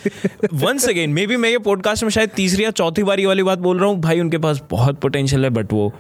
once 0.55 0.89
again 0.89 1.11
maybe 1.27 1.37
मैं 1.37 1.51
ये 1.51 1.59
पॉडकास्ट 1.59 2.03
में 2.03 2.11
शायद 2.11 2.31
तीसरी 2.31 2.65
या 2.65 2.71
चौथी 2.71 3.03
बारी 3.03 3.27
वाली 3.27 3.43
बात 3.43 3.59
बोल 3.59 3.79
रहा 3.79 3.89
हूँ। 3.89 4.01
भाई, 4.01 4.21
उनके 4.21 4.39
पास 4.39 4.63
बहुत 4.71 5.01
पोटेंशियल 5.01 5.45
है 5.45 5.51
बट 5.51 5.73
वो 5.73 5.93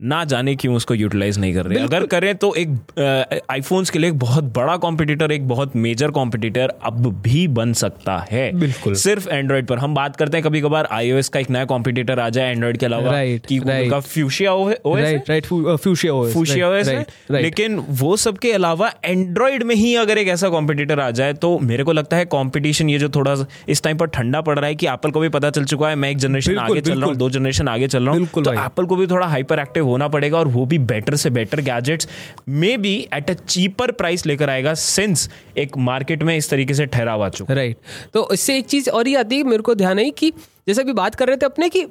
ना 0.00 0.24
जाने 0.24 0.54
क्यों 0.56 0.74
उसको 0.74 0.94
यूटिलाइज 0.94 1.38
नहीं 1.38 1.54
कर 1.54 1.66
रहे। 1.66 1.78
अगर 1.78 2.06
करें 2.06 2.34
तो 2.34 2.54
एक 2.54 3.42
आईफोन्स 3.50 3.90
के 3.90 3.98
लिए 3.98 4.10
एक 4.10 4.18
बहुत 4.18 4.44
बड़ा 4.56 4.76
कॉम्पिटिटर 4.76 5.32
एक 5.32 5.46
बहुत 5.48 5.76
मेजर 5.76 6.10
कॉम्पिटिटर 6.10 6.72
अब 6.82 7.06
भी 7.22 7.46
बन 7.48 7.72
सकता 7.72 8.16
है। 8.30 8.50
बिल्कुल। 8.60 8.94
सिर्फ़ 8.94 9.28
एंड्रॉइड 9.28 9.66
पर। 9.66 9.78
हम 9.78 9.94
बात 9.94 10.16
करते 10.16 10.36
हैं 10.36 10.44
कभी 10.44 10.60
कभार 10.60 10.88
आईओएस 10.92 11.28
का 11.28 11.40
एक 11.40 11.50
नया 11.50 11.64
कॉम्पिटिटर 11.64 12.20
आ 12.20 12.28
जाए 12.28 12.50
एंड्रॉइड 12.50 12.76
के 12.76 12.86
अलावा 12.86 13.12
Right, 13.12 13.46
कि 13.46 13.58
right. 13.60 13.90
का 13.90 14.00
Fuchsia 14.00 14.52
OS 14.52 14.78
right 14.86 15.30
right 15.30 15.46
Fuchsia 15.46 16.68
OS 16.68 16.88
लेकिन 17.30 17.78
वो 18.00 18.16
सब 18.16 18.38
के 18.38 18.52
अलावा 18.52 18.92
एंड्रॉइड 19.04 19.62
में 19.62 19.74
ही 19.74 19.94
अगर 19.94 20.18
एक 20.18 20.28
ऐसा 20.28 20.48
कॉम्पिटिटर 20.48 21.00
आ 21.00 21.10
जाए 21.10 21.32
तो 21.32 21.58
मेरे 21.58 21.84
को 21.84 21.92
लगता 21.92 22.16
है 22.16 22.24
कॉम्पिटिशन 22.26 22.90
ये 22.90 22.98
जो 22.98 23.08
थोड़ा 23.08 23.36
इस 23.68 23.82
टाइम 23.82 23.98
पर 23.98 24.06
ठंडा 24.06 24.40
पड़ 24.40 24.58
रहा 24.58 24.68
है 24.68 24.74
कि 24.74 24.86
एप्पल 24.86 25.10
को 25.10 25.20
भी 25.20 25.28
पता 25.28 25.50
चल 25.50 25.64
चुका 25.64 25.88
है 25.88 25.96
मैं 25.96 26.10
एक 26.10 26.18
जनरेशन 26.18 26.58
आगे 26.58 26.80
चल 26.80 26.98
रहा 26.98 27.06
हूँ 27.06 27.16
दो 27.16 27.30
जनरेशन 27.30 27.68
आगे 27.68 27.88
चल 27.88 28.02
रहा 28.02 28.10
हूँ 28.10 28.20
बिल्कुल 28.20 28.44
तो 28.44 28.52
एप्पल 28.52 28.86
को 28.86 28.96
भी 28.96 29.06
थोड़ा 29.06 29.26
हाइपर 29.26 29.58
एक्टिव 29.58 29.84
होना 29.86 30.08
पड़ेगा 30.08 30.38
और 30.38 30.48
वो 30.48 30.66
भी 30.66 30.78
बेटर 30.78 31.16
से 31.16 31.30
better 31.30 31.60
gadgets 31.60 32.08
maybe 32.76 32.94
at 33.14 33.30
a 33.30 33.34
cheaper 33.34 33.92
price 33.92 34.26
लेकर 34.26 34.50
आएगा 34.50 34.74
सिंस 34.74 35.28
एक 35.58 35.76
मार्केट 35.78 36.22
में 36.22 36.36
इस 36.36 36.50
तरीके 36.50 36.74
से 36.74 36.86
ठहराव 36.86 37.24
आ 37.24 37.28
चुका 37.28 37.54
राइट 37.54 37.76
तो 38.14 38.28
इससे 38.32 38.58
एक 38.58 38.66
चीज़ 38.66 38.90
और 38.90 39.06
ही 39.06 39.14
आती 39.14 39.36
है 39.36 39.44
मेरे 39.44 39.62
को 39.62 39.74
ध्यान 39.74 39.98
है 39.98 40.10
कि 40.10 40.32
जैसे 40.68 40.82
अभी 40.82 40.92
बात 40.92 41.14
कर 41.14 41.26
रहे 41.26 41.36
थे 41.36 41.46
अपने 41.46 41.68
कि 41.68 41.86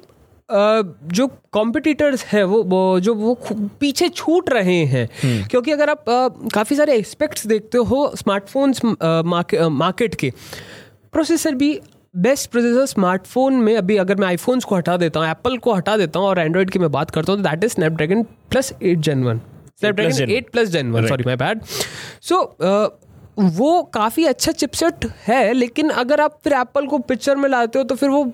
जो 0.50 1.26
कॉम्पिटिटर्स 1.52 2.24
है 2.24 2.42
वो, 2.44 2.62
वो 2.62 3.00
जो 3.00 3.14
वो 3.14 3.34
पीछे 3.80 4.08
छूट 4.08 4.50
रहे 4.50 4.84
हैं। 4.84 5.08
क्योंकि 5.48 5.70
अगर 5.70 5.90
आप 5.90 6.04
काफ़ी 6.54 6.76
सारे 6.76 6.94
एस्पेक्ट्स 6.98 7.46
देखते 7.46 7.78
हो 7.78 8.10
स्मार्टफोन्स 8.16 8.80
मार्केट 8.84 10.14
के 10.14 10.32
प्रोसेसर 11.12 11.54
भी 11.54 11.80
बेस्ट 12.16 12.50
प्रोसेसर 12.50 12.86
स्मार्टफ़ोन 12.86 13.54
में 13.54 13.76
अभी 13.76 13.96
अगर 13.96 14.16
मैं 14.16 14.26
आईफोन्स 14.26 14.64
को 14.64 14.76
हटा 14.76 14.96
देता 14.96 15.20
हूँ 15.20 15.28
एप्पल 15.28 15.56
को 15.58 15.72
हटा 15.74 15.96
देता 15.96 16.18
हूँ 16.18 16.28
और 16.28 16.38
एंड्रॉइड 16.38 16.70
की 16.70 16.78
मैं 16.78 16.90
बात 16.92 17.10
करता 17.10 17.32
हूँ 17.32 17.42
तो 17.42 17.48
that 17.48 17.64
is 17.64 17.72
Snapdragon 17.72 18.22
plus 18.50 18.72
eight 18.82 18.98
gen 18.98 19.24
one 19.24 19.40
Snapdragon 19.80 20.30
eight 20.30 20.50
plus 20.50 20.68
gen 20.68 20.92
one 20.92 21.06
sorry 21.08 21.24
my 21.26 21.36
bad 21.36 21.60
so 22.22 22.40
वो 23.38 23.82
काफ़ी 23.94 24.24
अच्छा 24.24 24.52
चिपसेट 24.52 25.06
है 25.26 25.52
लेकिन 25.52 25.90
अगर 25.96 26.20
आप 26.20 26.38
फिर 26.44 26.52
एप्पल 26.52 26.86
को 26.86 26.98
पिक्चर 27.04 27.36
में 27.36 27.48
लाते 27.48 27.78
हो 27.78 27.84
तो 27.84 27.94
फिर 27.94 28.08
वो 28.08 28.24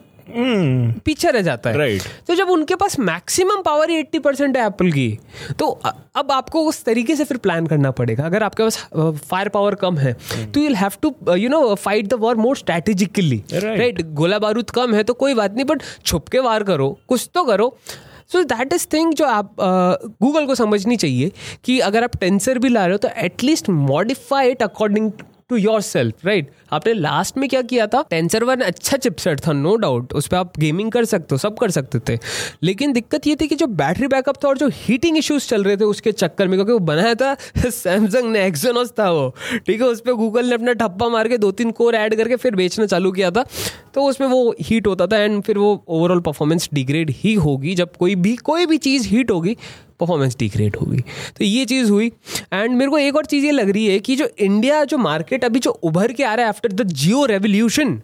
पीछे 1.05 1.31
रह 1.31 1.43
जाता 1.43 1.71
है। 1.71 1.77
Right. 1.77 2.07
तो 2.27 2.35
जब 2.35 2.51
उनके 2.51 2.75
पास 2.75 2.99
मैक्सिमम 3.01 3.63
पावर 3.63 3.91
ही 3.91 3.97
एट्टी 3.97 4.19
परसेंट 4.19 4.57
है 4.57 4.67
एप्पल 4.67 4.91
की 4.93 5.19
तो 5.59 5.69
अब 6.17 6.33
आपको 6.33 6.63
उस 6.69 6.83
तरीके 6.85 7.17
से 7.17 7.25
फिर 7.25 7.37
प्लान 7.39 7.67
करना 7.67 7.91
पड़ेगा। 7.93 8.25
अगर 8.25 8.43
आपके 8.43 8.63
पास 8.63 8.79
फायर 8.95 9.49
पावर 9.49 9.75
कम 9.75 9.99
है 9.99 10.13
तो 10.55 10.61
you 10.61 10.75
have 10.75 10.93
to 11.03 11.15
you 11.37 11.49
know 11.49 11.75
fight 11.77 12.07
the 12.07 12.15
war 12.21 12.37
more 12.37 12.57
strategically. 12.57 13.43
Right 13.55 14.03
गोला 14.15 14.39
बारूद 14.39 14.71
कम 14.71 14.95
है 14.95 15.03
तो 15.03 15.15
कोई 15.15 15.35
बात 15.35 15.55
नहीं 15.55 15.65
बट 15.65 15.83
छुप 16.07 16.29
के 16.29 16.39
वार 16.41 16.63
करो 16.63 16.89
कुछ 17.09 17.29
तो 17.35 17.45
करो। 17.45 17.77
सो 18.33 18.43
दैट 18.45 18.73
इज़ 18.73 18.87
थिंग 18.93 19.13
जो 19.15 19.25
आप 19.27 19.57
गूगल 19.61 20.47
को 20.47 20.55
समझनी 20.55 20.97
चाहिए 20.97 21.33
कि 21.65 21.79
अगर 21.81 22.05
आप 22.05 22.17
टेंसर 22.17 22.59
भी 22.59 22.69
ला 22.69 22.85
रहे 22.87 22.93
हो 22.93 22.99
तो 22.99 23.09
at least 23.19 23.69
modify 23.71 24.51
it 24.51 24.63
according 24.63 25.11
to 25.53 25.57
your 25.57 25.81
self 25.81 26.27
right 26.27 26.51
आपने 26.73 26.93
लास्ट 26.95 27.37
में 27.39 27.49
क्या 27.49 27.61
किया 27.63 27.87
था? 27.87 28.01
टेंसर 28.11 28.45
वन 28.45 28.61
अच्छा 28.61 28.97
चिपसेट 28.97 29.41
था 29.47 29.53
नो 29.53 29.75
डाउट 29.77 30.13
उस 30.13 30.27
पर 30.29 30.37
आप 30.37 30.59
गेमिंग 30.59 30.93
कर 30.93 31.05
सकते 31.05 31.35
हो, 31.35 31.39
सब 31.39 31.59
कर 31.59 31.71
सकते 31.71 31.99
थे. 31.99 32.19
लेकिन 32.63 32.93
दिक्कत 32.93 33.27
ये 33.27 33.37
थी 33.41 33.47
कि 33.49 33.55
जो 33.55 33.67
बैटरी 33.67 34.07
बैकअप 34.07 34.37
था 34.45 34.49
और 34.49 34.59
जो 34.59 34.69
हीटिंग 34.75 35.19
इश्यूज़ 35.19 35.49
चल 35.49 35.65
रहे 35.65 35.77
थे 35.77 35.85
उसके 35.85 36.13
चक्कर 36.13 36.49
में, 36.49 36.57
क्योंकि 36.57 36.73
वो 36.73 36.79
बनाया 36.79 37.15
था 37.15 37.35
सैमसंग 37.71 38.33
ने 38.33 38.47
एक्सोनस 38.47 38.93
था 38.99 39.11
वो. 39.11 39.29
ठीक 39.67 39.81
है 39.81 39.89
उस 39.89 40.01
पर 40.01 40.13
गूगल 40.13 40.47
ने 40.47 40.55
अपना 40.55 40.73
ठप्पा 40.73 41.09
मार 41.09 41.29
के 41.29 41.39
दो 41.39 41.53
तीन 41.53 41.71
कोर 41.71 41.95
ऐड 41.95 42.15
करके 42.15 42.37
फिर 42.37 42.55
बेचना 42.55 42.87
चालू 42.87 43.13
किया 43.13 43.31
था. 43.31 43.45
तो 43.95 44.03
उसमें 44.03 44.29
वो 44.29 44.55
हीट 44.61 44.87
होता 44.87 45.07
था 45.07 45.17
एंड 45.17 45.43
फिर 45.43 45.59
वो 45.59 45.85
ओवरऑल 45.89 46.21
परफॉर्मेंस 46.21 46.69
डिग्रेड 46.75 47.11
ही 47.11 47.35
होगी. 47.35 47.75
जब 47.75 47.97
कोई 47.97 48.15
भी 48.15 48.37
कोई 48.37 48.67
भी 48.67 48.77
चीज़ 48.79 49.09
हीट 49.09 49.31
होगी 49.31 49.57
परफॉर्मेंस 50.03 50.37
डिग्रेड 50.39 50.77
होगी। 50.77 51.01
तो 51.39 51.45
ये 51.45 51.65
चीज़ 51.65 51.91
हुई। 51.91 52.13
एंड 52.53 52.77
मेरे 52.77 52.91
को 52.91 52.99
एक 52.99 53.17
और 53.17 53.25
चीज़ 53.25 53.45
ये 53.45 53.51
लग 53.51 53.71
रही 53.71 53.87
है 53.87 53.99
कि 53.99 54.17
जो 54.17 54.29
इंडिया 54.39 54.85
जो 54.85 54.99
मार्केट 54.99 55.45
अभी 55.45 55.59
जो 55.59 55.71
उभर 55.71 56.13
के 56.13 56.25
आ 56.25 56.35
रहा 56.35 56.45
है 56.45 56.49
आफ्टर 56.49 56.73
द 56.73 56.83
जियो 56.83 57.25
रेवोल्यूशन 57.27 58.01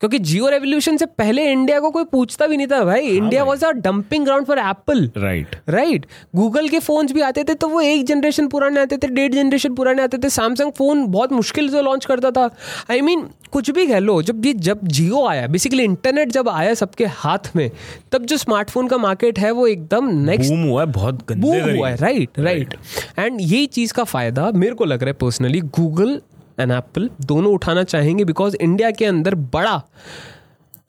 क्योंकि 0.00 0.18
जियो 0.20 0.48
रेवोल्यूशन 0.48 0.96
से 0.96 1.06
पहले 1.08 1.44
इंडिया 1.52 1.78
को 1.80 1.90
कोई 1.90 2.04
पूछता 2.04 2.46
भी 2.46 2.56
नहीं 2.56 2.66
था 2.66 2.82
भाई। 2.84 3.06
India 3.06 3.44
was 3.44 3.64
a 3.64 3.70
dumping 3.76 4.24
ground 4.24 4.46
for 4.46 4.58
Apple 4.58 5.10
right 5.16 5.56
right 5.68 6.06
Google 6.36 6.68
के 6.68 6.78
फोन्स 6.78 7.12
भी 7.12 7.20
आते 7.20 7.44
थे 7.44 7.54
तो 7.54 7.68
वो 7.68 7.80
एक 7.80 8.04
जनरेशन 8.06 8.48
पुराने 8.48 8.80
आते 8.80 8.96
थे 8.96 9.08
डेढ़ 9.08 9.32
जनरेशन 9.32 9.74
पुराने 9.74 10.02
आते 10.02 10.18
थे। 10.18 10.28
सैमसंग 10.30 10.72
फ़ोन 10.72 11.06
बहुत 11.06 11.32
मुश्किल 11.32 11.68
से 11.70 11.82
लॉन्च 11.82 12.04
करता 12.04 12.30
था। 12.30 12.48
आई 12.90 12.98
I 12.98 13.02
मीन 13.02 13.20
mean, 13.20 13.32
कुछ 13.52 13.70
भी 13.70 13.86
कह 13.86 13.98
लो 13.98 14.20
जब 14.22 14.46
ये 14.46 14.52
जब 14.54 14.80
जियो 14.84 15.26
आया 15.26 15.46
बेसिकली 15.46 15.84
इंटरनेट 15.84 16.32
जब 16.32 16.48
आया 16.48 16.74
सबके 16.74 17.04
हाथ 17.18 17.50
में 17.56 17.70
तब 18.12 18.24
जो 18.24 18.36
स्मार्टफ़ोन 18.36 18.88
का 18.88 18.98
मार्केट 18.98 19.38
है 19.38 19.50
वो 19.50 19.66
एकदम 19.66 20.08
नेक्स्ट 20.24 20.50
बूम 20.50 20.62
हुआ 20.62 20.80
है 20.82 20.92
बहुत 20.92 21.28
गंदे 21.28 21.40
बूम 21.40 21.76
हुआ 21.76 21.88
है 21.88 21.96
राइट 21.96 22.38
राइट 22.38 22.74
एंड 23.18 23.40
यही 23.40 23.66
चीज़ 23.66 23.92
का 23.92 24.04
फ़ायदा 24.04 24.50
मेरे 24.54 24.74
को 24.74 24.84
लग 24.84 25.02
रहा 25.02 25.10
है 25.10 25.16
पर्सनली 25.20 25.60
गूगल 25.60 26.20
एंड 26.60 26.72
एप्पल 26.72 27.10
दोनों 27.26 27.52
उठाना 27.54 27.82
चाहेंगे 27.84 28.24
बिकॉज़ 28.24 28.56
इंडिया 28.56 28.90
के 28.90 29.04
अंदर 29.04 29.34
बड़ा, 29.34 29.82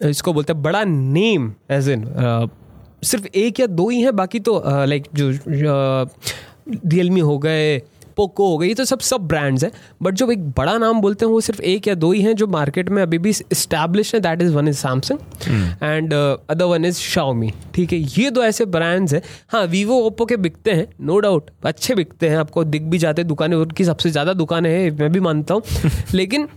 इसको 0.02 0.34
बोलते 0.34 0.54
हैं 0.54 0.62
बड़ा 0.64 0.84
नेम 0.84 1.52
एज 1.72 1.90
इन 1.90 2.06
सिर्फ़ 3.04 3.28
एक 3.28 3.60
या 3.60 3.66
दो 3.68 3.90
ही 3.90 4.02
हैं, 4.02 4.16
बाकी 4.16 4.40
तो 4.40 4.62
लाइक 4.66 5.08
जो 5.14 5.30
रियलमी 6.70 7.20
हो 7.22 7.38
गए 7.40 7.82
पोको 8.20 8.48
हो 8.50 8.58
गई 8.58 8.68
ये 8.68 8.74
तो 8.74 8.86
सब 8.86 9.00
सब 9.02 9.28
ब्रांड्स 9.28 9.64
हैं 9.64 9.72
बट 10.04 10.14
जो 10.14 10.30
एक 10.32 10.50
बड़ा 10.52 10.78
नाम 10.78 11.02
बोलते 11.02 11.26
हैं 11.26 11.32
वो 11.32 11.42
सिर्फ़ 11.42 11.62
एक 11.64 11.88
या 11.88 11.96
दो 11.96 12.12
ही 12.12 12.22
हैं 12.22 12.36
जो 12.36 12.48
मार्केट 12.50 12.90
में 12.90 13.02
अभी 13.04 13.18
भी 13.18 13.30
इस्टेब्लिश 13.30 14.14
है 14.16 14.20
that 14.22 14.42
is 14.42 14.54
one 14.54 14.68
is 14.68 14.78
Samsung 14.78 15.84
and 15.84 16.14
other 16.14 16.66
one 16.66 16.86
is 16.86 16.98
Xiaomi 17.00 17.52
ठीक 17.76 17.94
है? 17.94 18.00
ये 18.00 18.30
दो 18.32 18.44
ऐसे 18.44 18.66
ब्रांड्स 18.68 19.14
हैं। 19.14 19.22
हाँ 19.50 19.66
वीवो 19.68 20.00
ओप्पो 20.06 20.26
के 20.26 20.38
बिकते 20.38 20.72
हैं 20.72 20.88
नो 21.02 21.20
डाउट 21.20 21.50
अच्छे 21.66 21.96
बिकते 21.96 22.30
हैं 22.30 22.38
आपको 22.38 22.64
दिख 22.66 22.82
भी 22.84 22.98
जाते 22.98 23.22
हैं 23.22 23.28
दुकानें 23.28 23.56
उनकी 23.58 23.86
सबसे 23.86 24.10
ज़्यादा 24.10 24.34
दुकानें 24.34 24.70
हैं 24.72 24.92
मैं 25.00 25.12
भी 25.12 25.20
मानता 25.20 25.54
हूँ। 25.54 25.64
लेकिन 26.14 26.48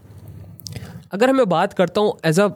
अगर 1.13 1.33
मैं 1.33 1.49
बात 1.49 1.73
करता 1.73 2.01
हूँ 2.01 2.19
एज 2.27 2.41
अ 2.41 2.49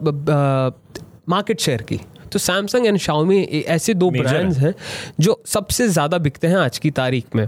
मार्केट 1.29 1.59
शेयर 1.59 1.81
की 1.81 1.99
तो 2.31 2.39
सैमसंग 2.39 2.85
एंड 2.85 2.97
शाओमी 2.97 3.41
ऐसे 3.67 3.93
दो 3.93 4.09
ब्रांड्स 4.11 4.57
हैं। 4.57 4.73
जो 5.19 5.41
सबसे 5.47 5.87
ज़्यादा 5.89 6.17
बिकते 6.17 6.47
हैं 6.47 6.57
आज 6.57 6.77
की 6.77 6.91
तारीख 6.91 7.35
में। 7.35 7.47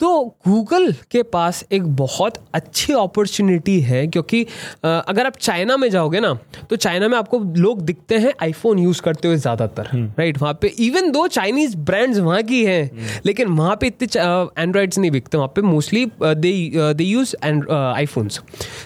तो 0.00 0.24
गूगल 0.46 0.92
के 1.10 1.22
पास 1.22 1.62
एक 1.72 1.82
बहुत 1.96 2.38
अच्छी 2.54 2.92
अपॉर्चुनिटी 2.92 3.78
है 3.80 4.06
क्योंकि 4.06 4.42
अगर 4.84 5.26
आप 5.26 5.36
चाइना 5.36 5.76
में 5.76 5.88
जाओगे 5.90 6.20
ना 6.20 6.32
तो 6.70 6.76
चाइना 6.76 7.08
में 7.08 7.16
आपको 7.18 7.38
लोग 7.58 7.82
दिखते 7.82 8.18
हैं 8.18 8.32
आईफोन 8.42 8.78
यूज़ 8.78 9.02
करते 9.02 9.28
हुए 9.28 9.36
ज़्यादातर 9.36 9.88
राइट 10.18 10.38
वहाँ 10.38 10.54
पे 10.62 10.68
इवन 10.78 11.10
दो 11.10 11.26
चाइनीज़ 11.28 11.76
ब्रांड्स 11.76 12.18
वहाँ 12.18 12.42
की 12.42 12.64
हैं 12.64 13.20
लेकिन 13.26 13.48
वहाँ 13.48 13.76
पे 13.80 13.86
इतने 13.86 14.62
एंड्रॉइड्स 14.62 14.98
नहीं 14.98 15.10
बिकते 15.10 15.38
वहाँ 15.38 15.52
पे 15.56 15.62
mostly 15.62 16.04
they 16.22 16.52
they 16.94 17.04
use 17.04 17.34
and 17.44 17.70
iPhones 17.70 18.40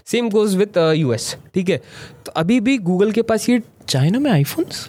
same 0.06 0.30
goes 0.30 0.56
with 0.56 0.78
US 0.96 1.36
ठीक 1.54 1.68
है? 1.68 1.80
तो 2.26 2.32
अभी 2.36 2.60
भी 2.60 2.78
गूगल 2.80 3.12
के 3.12 3.22
पास 3.22 3.48
ये 3.48 3.60
चाइना 3.88 4.18
में 4.18 4.31
आईफोन्स 4.31 4.88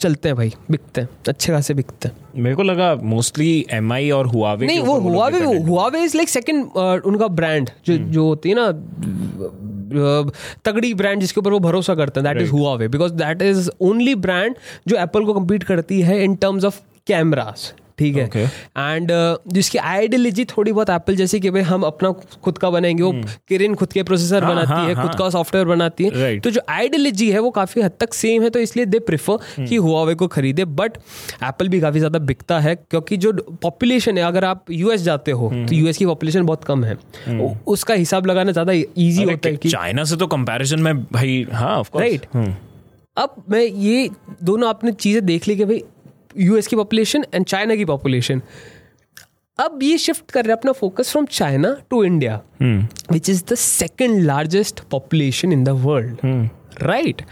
चलते 0.00 0.28
हैं 0.28 0.36
भाई 0.36 0.52
बिकते 0.70 1.00
हैं 1.00 1.08
अच्छे 1.28 1.52
खासे 1.52 1.74
बिकते 1.74 2.08
हैं। 2.08 2.42
मेरे 2.42 2.56
को 2.56 2.62
लगा 2.62 2.94
मोस्टली 2.94 3.66
एम 3.70 3.92
आई 3.92 4.10
और 4.10 4.26
हुआवे 4.26 4.66
नहीं 4.66 4.80
वो 4.80 4.98
Huawei 4.98 5.40
Huawei 5.40 6.02
is 6.04 6.16
like 6.16 6.28
second 6.28 6.66
उनका 7.06 7.26
ब्रांड 7.26 7.70
जो 7.86 7.96
hmm. 7.96 8.06
जो 8.06 8.24
होती 8.24 8.48
है 8.48 8.54
ना 8.58 8.70
तगड़ी 10.64 10.94
ब्रांड 10.94 11.20
जिसके 11.20 11.40
ऊपर 11.40 11.50
वो 11.50 11.58
भरोसा 11.58 11.94
करते 11.94 12.20
हैं 12.20 12.34
that 12.34 12.42
is 12.42 12.50
Huawei 12.50 12.88
because 12.88 13.12
that 13.12 13.42
is 13.42 13.70
only 13.80 14.14
brand 14.14 14.54
जो 14.88 14.96
एप्पल 14.96 15.24
को 15.24 15.34
कम्पीट 15.34 15.62
करती 15.62 16.00
है 16.00 16.24
इन 16.24 16.34
टर्म्स 16.34 16.64
ऑफ़ 16.64 16.80
कैमराज 17.06 17.72
ठीक 17.98 18.16
है? 18.16 18.44
एंड 18.78 19.12
uh, 19.12 19.52
जिसकी 19.54 19.78
आइडियोलॉजी 19.78 20.44
थोड़ी 20.46 20.72
बहुत 20.72 20.90
एप्पल 20.90 21.16
जैसे 21.16 21.40
कि 21.40 21.50
भाई 21.50 21.62
हम 21.62 21.82
अपना 21.82 22.10
खुद 22.44 22.58
का 22.58 22.70
बनाएँगे 22.70 23.02
वो 23.02 23.12
किरिन 23.48 23.70
hmm. 23.70 23.78
खुद 23.78 23.92
के 23.92 24.02
प्रोसेसर 24.02 24.44
हाँ, 24.44 24.54
बनाती 24.54 24.72
हाँ, 24.72 24.86
है 24.86 24.94
हाँ, 24.94 25.06
खुद 25.06 25.18
का 25.18 25.28
सॉफ्टवेयर 25.30 25.66
बनाती 25.66 26.04
है। 26.04 26.38
तो 26.40 26.50
जो 26.50 26.60
आइडियोलॉजी 26.68 27.30
है 27.30 27.38
वो 27.38 27.50
काफ़ी 27.50 27.82
हद 27.82 27.92
तक 28.00 28.14
सेम 28.14 28.42
है 28.42 28.50
तो 28.50 28.58
इसलिए 28.58 28.86
दे 28.86 28.98
प्रिफर 29.00 29.34
hmm. 29.34 29.68
कि 29.68 29.76
हुआवे 29.78 30.14
को 30.14 30.28
खरीदे। 30.28 30.64
बट 30.64 30.96
एप्पल 31.42 31.68
भी 31.68 31.80
काफ़ी 31.80 31.98
ज़्यादा 31.98 32.18
बिकता 32.24 32.60
है 32.60 32.74
क्योंकि 32.76 33.16
जो 33.16 33.32
पॉपुलेशन 33.62 34.18
है 34.18 34.24
अगर 34.24 34.44
आप 34.44 34.70
यूएस 34.70 35.02
जाते 35.02 35.30
हो 35.30 35.48
hmm. 35.48 35.68
तो 35.68 35.74
यूएस 35.74 35.96
की 35.96 36.06
पॉपुलेशन 36.06 36.42
बहुत 36.42 36.64
कम 36.64 36.84
है। 36.84 36.96
उसका 37.66 37.94
हिसाब 37.94 38.26
लगाना 38.26 38.52
ज़्यादा 38.52 38.72
ईजी 38.72 39.22
होता 39.22 39.48
है 39.48 39.56
चाइना 39.56 40.04
से 40.04 40.16
तो 40.16 40.26
कंपैरिजन 40.26 40.80
में 40.80 41.02
भाई 41.04 41.46
हाँ 41.52 41.82
राइट 41.96 42.26
अब 43.16 43.34
मैं 43.50 43.62
ये 43.62 44.08
दोनों 44.42 44.68
आपने 44.68 44.92
चीज़ें 44.92 45.24
देख 45.26 45.48
ली 45.48 45.56
कि 45.56 45.64
भाई 45.64 45.82
यूएस 46.36 46.66
की 46.66 46.76
पॉपुलेशन 46.76 47.24
एंड 47.34 47.46
चाइना 47.46 47.76
की 47.76 47.84
पॉपुलेशन 47.84 48.42
अब 49.58 49.78
ये 49.82 49.98
शिफ्ट 49.98 50.30
कर 50.30 50.44
रहे 50.44 50.52
हैं 50.52 50.58
अपना 50.58 50.72
focus 50.72 51.10
from 51.12 51.26
China 51.26 51.76
to 51.90 52.04
India 52.04 52.40
which 53.12 53.30
is 53.30 53.44
the 53.50 53.54
second 53.54 54.22
largest 54.22 54.80
population 54.80 55.52
in 55.52 55.64
the 55.64 55.68
world 55.68 56.48
right 56.82 57.22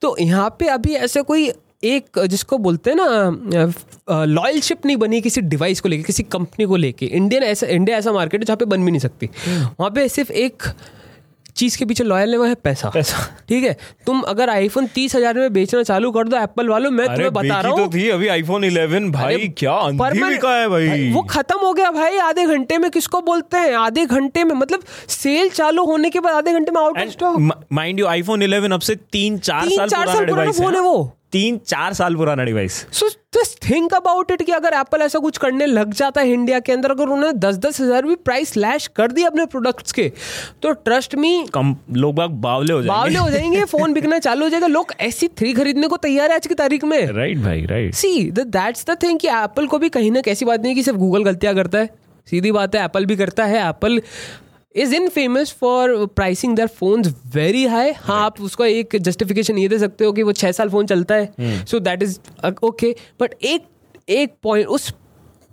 तो 0.00 0.16
यहाँ 0.20 0.56
पे 0.58 0.66
अभी 0.66 0.94
ऐसे 0.94 1.22
कोई 1.22 1.52
एक 1.84 2.18
जिसको 2.26 2.58
बोलते 2.58 2.90
हैं 2.90 2.96
ना 3.00 4.24
लॉयलशिप 4.24 4.86
नहीं 4.86 4.96
बनी 4.96 5.20
किसी 5.20 5.40
डिवाइस 5.40 5.80
को 5.80 5.88
लेके 5.88 6.02
किसी 6.02 6.22
कंपनी 6.22 6.64
को 6.64 6.76
लेके। 6.76 7.06
इंडियन 7.06 7.42
ऐसा 7.42 7.66
इंडिया 7.66 7.98
ऐसा 7.98 8.12
मार्केट 8.12 8.40
है 8.40 8.44
जहाँ 8.44 8.56
पे 8.56 8.64
बन 8.64 8.84
भी 8.84 8.90
नहीं 8.90 9.00
सकती। 9.00 9.26
Hmm. 9.26 9.66
वहाँ 9.80 9.90
पे 9.90 10.08
सिर्फ़ 10.08 10.32
एक 10.32 10.62
चीज़ 11.56 11.76
के 11.78 11.84
पीछे 11.84 12.04
लॉयल 12.04 12.32
है 12.32 12.38
वो 12.38 12.44
है 12.44 12.54
पैसा। 12.56 12.88
पैसा। 12.90 13.16
ठीक 13.48 13.64
है? 13.64 13.76
तुम 14.06 14.20
अगर 14.28 14.50
आईफोन 14.50 14.86
तीस 14.94 15.14
हज़ार 15.16 15.38
में 15.38 15.52
बेचना 15.52 15.82
चालू 15.82 16.10
कर 16.12 16.28
दो 16.28 16.36
एप्पल 16.38 16.68
वालों 16.68 16.90
मैं 16.90 17.06
तुम्हें 17.06 17.32
बता 17.32 17.60
रहा 17.60 17.72
हूँ। 17.72 17.78
तो 17.78 17.88
थी 17.94 18.08
अभी 18.10 18.28
आईफोन 18.28 18.64
इलेवन 18.64 19.10
भाई 19.12 19.48
क्या 19.58 19.78
का 20.38 20.54
है 20.56 20.68
भाई? 20.68 21.10
वो 21.12 21.22
खत्म 21.30 21.58
हो 21.58 21.72
गया 21.72 21.90
भाई 21.90 22.18
आधे 22.20 22.46
घंटे 22.46 22.78
में 22.78 22.90
किसको 22.90 23.20
बोलते 23.22 23.56
हैं? 23.56 23.74
आधे 23.76 24.06
घंटे 24.06 24.44
में 24.44 24.54
मतलब 24.54 24.84
सेल 25.10 25.50
चालू 25.50 25.84
होने 25.86 26.10
के 26.10 26.20
बाद 26.20 26.34
आधे 26.34 26.52
घंटे 26.52 26.72
में 26.72 26.80
out 26.80 26.98
of 26.98 27.08
stock 27.08 27.66
mind 27.72 28.00
you 28.00 28.06
iPhone 28.08 28.42
eleven 28.42 28.72
अब 28.72 28.80
से 28.80 28.94
तीन 28.94 29.38
चार 29.40 29.68
साल 29.68 29.88
चार 29.88 30.06
साल 30.08 30.26
पुराना 30.26 30.52
फ़ोन 30.52 30.74
है 30.74 30.80
वो। 30.80 31.12
तीन 31.32 31.58
चार 31.66 31.92
साल 31.92 32.16
पुराना 32.16 32.44
device 32.44 32.74
so 32.92 33.08
just 33.34 33.58
think 33.64 33.94
about 33.94 34.30
it 34.30 34.42
कि 34.42 34.52
अगर 34.52 34.74
एप्पल 34.74 35.02
ऐसा 35.02 35.18
कुछ 35.18 35.38
करने 35.38 35.66
लग 35.66 35.92
जाता 35.94 36.20
है 36.20 36.32
इंडिया 36.32 36.58
के 36.60 36.72
अंदर 36.72 36.90
अगर 36.90 37.02
उन्होंने 37.04 37.32
दस 37.38 37.56
दस 37.58 37.80
हज़ार 37.80 38.06
भी 38.06 38.14
प्राइस 38.24 38.56
लैश 38.56 38.86
कर 38.96 39.12
दिया 39.12 39.28
अपने 39.28 39.46
प्रोडक्ट्स 39.46 39.92
के 39.92 40.10
तो 40.62 40.72
ट्रस्ट 40.72 41.14
मी 41.14 41.32
कम 41.54 41.74
लोग 41.92 42.14
बाग 42.14 42.30
बावले 42.42 42.72
हो 42.72 42.82
जाएँगे। 42.82 42.88
बावले 42.88 43.18
हो 43.18 43.30
जाएँगे 43.30 43.64
फ़ोन 43.64 43.92
बिकना 43.92 44.18
चालू 44.18 44.44
हो 44.44 44.48
जाएगा। 44.48 44.66
लोग 44.66 44.92
ऐसी 45.00 45.28
थ्री 45.28 45.52
खरीदने 45.52 45.88
को 45.88 45.96
तैयार 45.98 46.30
है 46.30 46.36
आज 46.36 46.46
की 46.46 46.54
तारीख 46.54 46.84
में। 46.84 46.98
राइट 46.98 47.16
right 47.28 47.44
भाई 47.44 47.64
right 47.66 47.94
see 47.94 48.30
that's 48.32 48.86
the 48.90 48.96
thing 49.02 49.18
कि 49.18 49.28
एप्पल 49.28 49.66
को 49.66 49.78
भी 49.78 49.88
कहीं 49.88 50.10
ना 50.10 50.20
कैसी 50.20 50.44
बात 50.44 50.62
नहीं 50.62 50.74
कि 50.74 50.82
सिर्फ़ 50.82 50.98
गूगल 50.98 51.24
गलतियाँ 51.24 51.54
करता 51.54 51.78
है। 51.78 51.90
सीधी 52.28 52.52
बात 52.52 52.74
है 52.74 52.84
एप्पल 52.84 53.06
भी 53.06 53.16
करता 53.16 53.44
है। 53.44 53.68
Apple 53.68 54.00
is 54.76 54.94
in 54.94 55.08
famous 55.08 55.52
for 55.60 56.06
pricing 56.06 56.56
their 56.56 56.66
phone 56.66 57.02
very 57.34 57.64
high 57.66 57.92
हाँ 57.92 58.20
आप 58.24 58.40
उसका 58.40 58.66
एक 58.66 58.96
जस्टिफिकेशन 58.96 59.58
ये 59.58 59.68
दे 59.68 59.78
सकते 59.78 60.04
हो 60.04 60.12
कि 60.12 60.22
वो 60.22 60.32
छः 60.32 60.52
साल 60.52 60.68
फ़ोन 60.68 60.86
चलता 60.86 61.14
है। 61.14 61.64
So 61.64 61.78
that 61.80 62.02
is 62.02 62.18
okay 62.64 62.94
but 63.20 63.34
एक 63.42 63.66
एक 64.08 64.34
पॉइंट 64.42 64.68
उस 64.68 64.92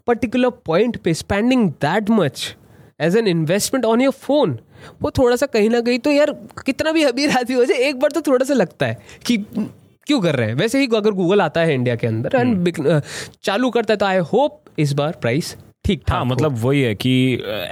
पर्टिकुलर 0.08 0.50
पॉइंट 0.50 0.98
पे 0.98 1.14
spending 1.14 1.70
that 1.70 2.10
much 2.10 2.56
as 3.02 3.18
an 3.18 3.28
investment 3.28 3.86
on 3.86 4.02
your 4.02 4.14
phone 4.14 4.58
वो 5.02 5.12
थोड़ा 5.12 5.36
सा 5.36 5.46
कहीं 5.46 5.70
ना 5.70 5.82
कहीं 5.82 6.00
तो 6.00 6.12
यार 6.12 6.32
कितना 6.66 6.92
भी 6.92 7.04
अभी 7.04 7.26
रात 7.26 7.52
हो 7.52 7.66
जाए 7.66 7.78
एक 7.78 8.00
बार 8.00 8.12
तो 8.12 8.22
थोड़ा 8.22 8.46
सा 8.46 8.54
लगता 8.54 8.86
है 8.86 8.98
कि 9.26 9.38
क्यों 9.38 10.20
कर 10.22 10.36
रहे 10.36 10.48
हैं। 10.48 10.56
वैसे 10.56 10.80
ही 10.80 10.88
अगर 10.96 11.12
गूगल 11.12 11.42
आता 11.42 11.62
है 11.62 11.74
इंडिया 11.74 11.96
के 11.96 12.08
अंदर 12.08 12.36
एंड 12.36 12.70
hmm. 12.70 13.02
चालू 13.44 13.70
करता 13.70 13.94
है 13.94 13.98
तो 13.98 14.06
आई 14.06 14.18
होप 14.18 14.62
इस 14.80 14.94
बार 14.94 15.18
प्राइस 15.22 15.56
ठीक 15.86 16.04
ठाक 16.08 16.18
हाँ 16.18 16.26
मतलब 16.26 16.58
वही 16.58 16.82
है 16.82 16.94
कि 16.96 17.12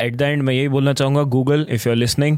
एट 0.01 0.15
द 0.15 0.21
एंड 0.21 0.43
मैं 0.43 0.53
यही 0.53 0.67
बोलना 0.67 0.93
चाहूँगा 0.93 1.23
Google 1.35 1.65
if 1.69 1.87
you 1.87 1.91
are 1.91 1.97
listening 1.97 2.37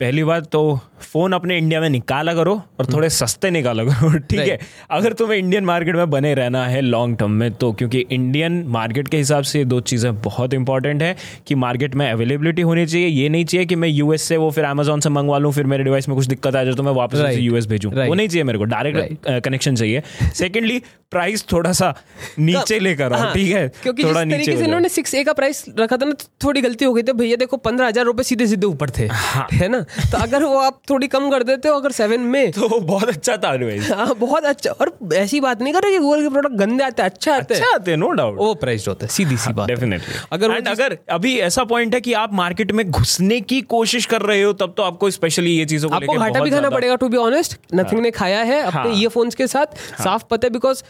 पहली 0.00 0.24
बात 0.24 0.46
तो 0.46 0.62
फ़ोन 1.02 1.32
अपने 1.32 1.58
इंडिया 1.58 1.80
में 1.80 1.88
निकाला 1.90 2.34
करो 2.34 2.52
और 2.52 2.80
हम्म। 2.80 2.94
थोड़े 2.94 3.08
सस्ते 3.10 3.50
निकाला 3.50 3.84
करो 3.84 4.18
ठीक 4.30 4.40
है? 4.40 4.58
अगर 4.90 5.12
तुम्हें 5.12 5.38
इंडियन 5.38 5.64
मार्केट 5.64 5.96
में 5.96 6.10
बने 6.10 6.34
रहना 6.34 6.66
है 6.66 6.80
लॉन्ग 6.80 7.16
टर्म 7.18 7.30
में 7.32 7.50
तो 7.52 7.72
क्योंकि 7.72 8.04
इंडियन 8.10 8.62
मार्केट 8.68 9.08
के 9.08 9.16
हिसाब 9.16 9.44
से 9.44 9.64
दो 9.64 9.80
चीज़ें 9.82 10.20
बहुत 10.22 10.54
इंपॉर्टेंट 10.54 11.02
है 11.02 11.14
कि 11.46 11.54
मार्केट 11.56 11.94
में 11.94 12.10
अवेलेबिलिटी 12.10 12.62
होनी 12.62 12.86
चाहिए। 12.86 13.06
ये 13.08 13.28
नहीं 13.28 13.44
चाहिए 13.44 13.66
कि 13.66 13.76
मैं 13.76 13.88
यूएस 13.88 14.22
से 14.22 14.36
वो 14.36 14.50
फिर 14.50 14.64
अमेजोन 14.64 15.00
से 15.00 15.08
मंगवा 15.10 15.38
लूँ 15.38 15.52
फिर 15.52 15.66
मेरे 15.66 15.84
डिवाइस 15.84 16.08
में 16.08 16.16
कुछ 16.16 16.26
दिक्कत 16.26 16.56
आ 16.56 16.62
जाए 16.64 16.74
तो 16.74 16.82
मैं 16.82 16.92
वापस 16.94 17.36
यूएस 17.38 17.66
भेजूँ। 17.66 17.92
वो 17.96 18.14
नहीं 18.14 18.28
चाहिए 18.28 18.44
मेरे 18.44 18.58
को 18.58 18.64
डायरेक्ट 18.66 19.28
कनेक्शन 19.44 19.76
चाहिए। 19.76 20.02
सेकेंडली 20.34 20.82
प्राइस 21.10 21.44
थोड़ा 21.52 21.72
सा 21.72 21.94
नीचे 22.38 22.78
लेकर 22.78 23.12
आओ 23.12 23.20
हाँ, 23.20 23.32
ठीक 23.34 23.50
है? 23.50 23.68
क्योंकि 23.82 24.04
थोड़ा 24.04 24.24
तरीके 24.24 24.52
इन्होंने 24.64 24.88
सिक्स 24.88 25.14
ए 25.14 25.22
का 25.24 25.32
प्राइस 25.32 25.64
रखा 25.78 25.96
था 25.96 26.06
ना 26.06 26.14
थोड़ी 26.44 26.60
गलती 26.60 26.84
हो 26.84 26.92
गई 26.94 27.02
थी। 27.02 27.12
भैया 27.12 27.36
देखो 27.36 27.56
पंद्रह 27.58 27.86
हज़ार 27.86 28.04
रुपए 28.04 28.22
सीधे 28.22 28.46
सीधे 28.46 28.66
ऊपर 28.66 28.90
थे 28.98 29.06
हाँ, 29.06 29.46
है 29.52 29.68
ना? 29.68 29.80
तो 29.80 30.18
अगर 30.18 30.44
वो 30.44 30.58
आप 30.58 30.80
थोड़ी 30.90 31.06
कम 31.06 31.30
कर 31.30 31.42
देते 31.42 31.68
हो 31.68 31.74
अगर 31.74 31.90
सेवन 31.90 32.20
में। 32.20 32.52
तो 32.58 32.80
बहुत 32.80 33.08
अच्छा 33.08 33.36
था 33.36 33.48
हाँ 33.94 34.14
बहुत 34.14 34.44
अच्छा। 34.44 34.70
और 34.70 34.98
ऐसी 35.14 35.40
बात 35.40 35.62
नहीं 35.62 35.72
कर 35.72 35.82
रहे 35.82 35.92
कि 35.92 35.98
गूगल 35.98 36.22
के 36.22 36.28
प्रोडक्ट 36.28 36.54
गंदे 36.54 36.84
आते 36.84 37.02
हैं 37.02 37.10
अच्छा 37.10 37.34
आते 37.34 37.54
अच्छा 37.54 37.74
आते 37.74 37.90
हैं 37.90 37.98
नो 37.98 38.10
डाउट 38.10 38.38
वो 38.38 38.54
प्राइस 38.54 38.88
होता 38.88 39.06
है 39.06 39.12
सीधी 39.12 39.36
सी 39.36 39.52
बात 39.52 39.68
डेफिनेटली 39.68 40.14
अगर 40.32 40.50
अगर 40.50 40.98
अभी 41.10 41.38
ऐसा 41.38 41.64
पॉइंट 41.64 41.94
है 41.94 42.00
कि 42.00 42.12
आप 42.12 42.34
मार्केट 42.34 42.72
में 42.72 42.90
घुसने 42.90 43.40
की 43.40 43.60
कोशिश 43.60 44.06
कर 44.06 44.22
रहे 44.22 44.42
हो 44.42 44.52
तब 44.52 44.74
तो 44.76 44.82
आपको 44.82 45.10
स्पेशली 45.10 45.50
ये 45.50 45.64
चीज़ों 45.64 45.88
को 45.88 45.94
आपको 45.94 46.14
घाटा 46.14 46.40
भी 46.40 46.50
खाना 46.50 46.70
पड़ेगा 46.70 46.96
टू 46.96 47.08
बी 47.08 47.16
ऑनेस्ट 47.16 47.58
नथिंग 47.74 48.00
ने 48.00 48.10
खाया 48.10 48.42
है 48.42 48.60
अपने 48.62 48.94
ईयरफोन्स 48.94 49.34
के 49.34 49.46
साथ। 49.46 49.66
साफ़ 50.04 50.22
पता 50.30 50.46
है 50.46 50.50
बिकॉज़ 50.50 50.82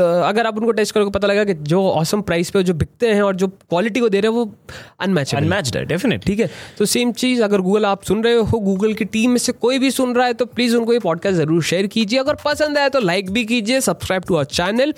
अगर 0.00 0.46
आप 0.46 0.58
उनको 0.58 0.72
टेस्ट 0.72 0.94
करोगे 0.94 1.10
पता 1.10 1.28
लगा 1.28 1.44
कि 1.44 1.54
जो 1.54 1.90
ऑसम 1.90 2.20
प्राइस 2.20 2.50
पे 2.50 2.62
जो 2.62 2.74
बिकते 2.74 3.12
हैं 3.12 3.22
और 3.22 3.36
जो 3.36 3.48
क्वालिटी 3.48 4.00
को 4.00 4.08
दे 4.08 4.20
रहे 4.20 4.32
हैं 4.32 4.38
वो 4.38 4.54
अनमैच 5.00 5.34
अनमैच 5.34 5.76
है 5.76 5.84
डेफिनेट 5.84 6.24
ठीक 6.24 6.40
है? 6.40 6.50
तो 6.78 6.84
सेम 6.84 7.12
चीज़ 7.12 7.42
अगर 7.42 7.60
गूगल 7.60 7.86
आप 7.86 8.02
सुन 8.02 8.24
रहे 8.24 8.34
हो 8.34 8.58
गूगल 8.60 8.94
की 8.94 9.04
टीम 9.04 9.30
में 9.30 9.38
से 9.46 9.52
कोई 9.52 9.78
भी 9.78 9.90
सुन 9.90 10.14
रहा 10.14 10.26
है 10.26 10.32
तो 10.34 10.44
प्लीज़ 10.46 10.76
उनको 10.76 10.92
ये 10.92 10.98
पॉडकास्ट 10.98 11.36
ज़रूर 11.36 11.62
शेयर 11.62 11.86
कीजिए। 11.86 12.18
अगर 12.18 12.34
पसंद 12.44 12.78
आए 12.78 12.88
तो 12.88 13.00
लाइक 13.00 13.30
भी 13.30 13.44
कीजिए 13.44 13.80
subscribe 13.80 14.22
to 14.28 14.34
our 14.34 14.44
channel 14.44 14.94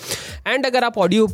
and 0.46 0.66
अगर 0.66 0.84
आप 0.84 0.98
ऑडियो 0.98 1.26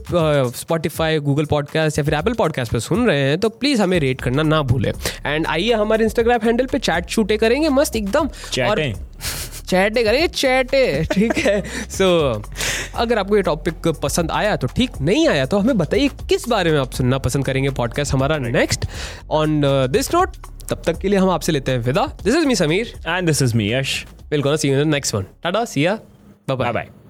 स्पॉटिफाई 0.57 1.19
गूगल 1.21 1.45
पॉडकास्ट 1.47 1.99
या 1.99 2.05
फिर 2.05 2.15
एप्पल 2.15 2.33
पॉडकास्ट 2.35 2.73
पे 2.73 2.81
सुन 2.81 3.07
रहे 3.07 3.21
हैं 3.21 3.39
तो 3.41 3.49
प्लीज़ 3.49 3.83
हमें 3.83 3.99
रेट 4.01 4.21
करना 4.21 4.43
ना 4.43 4.63
भूलें। 4.63 4.93
एंड 5.27 5.47
आइए 5.47 5.73
हमारे 5.73 6.05
इंस्टाग्राम 6.05 6.41
हैंडल 6.45 6.67
पे 6.67 6.79
चैट 6.79 7.09
शूटे 7.09 7.37
करेंगे 7.37 7.69
मस्त 7.69 7.97
एकदम। 7.97 8.29
और 8.69 8.83
चैटे 9.69 10.03
करेंगे 10.05 10.29
चैटे 10.29 11.05
ठीक 11.13 11.39
है? 11.39 11.61
सो 11.91 12.09
so, 12.35 12.43
अगर 12.95 13.19
आपको 13.19 13.37
ये 13.37 13.43
टॉपिक 13.43 13.89
पसंद 14.03 14.31
आया 14.31 14.57
तो 14.57 14.67
ठीक 14.67 15.01
नहीं 15.01 15.29
आया 15.29 15.47
तो 15.47 15.59
हमें 15.59 15.79
बताइए 15.79 16.09
किस 16.29 16.49
बारे 16.49 16.73
में 16.73 16.79
आप 16.81 16.91
सुनना 16.93 17.19
पसंद 17.19 17.47
करेंगे 17.47 17.71
पॉडकास्ट 17.71 18.13
हमारा 18.13 18.39
नेक्स्ट 18.39 18.87
ऑन 19.31 19.61
दिस 19.91 20.15
नोट 20.15 20.37
तब 20.71 20.83
तक 20.87 20.99
के 20.99 21.09
लिए 21.09 21.19
हम 21.19 21.31
आपसे 21.31 21.53
लेते 21.53 21.73
हैं 21.73 21.79
विदा। 21.79 22.07
This 22.25 22.35
is 22.35 22.47
me 22.47 22.57
Sameer 22.57 22.93
and 23.07 23.27
this 23.27 23.43
is 23.43 23.57
me 23.57 23.73
Yash 23.73 24.05
will 24.31 24.43
gonna 24.43 24.57
see 24.57 24.69
you 24.69 24.81
in 24.81 24.91
the 24.91 24.95
next 24.95 25.15
one 25.15 25.27
tata 25.43 25.65
see 25.65 25.87
ya 25.87 25.99
bye 26.49 26.57
bye 26.57 26.73
bye. 26.73 27.04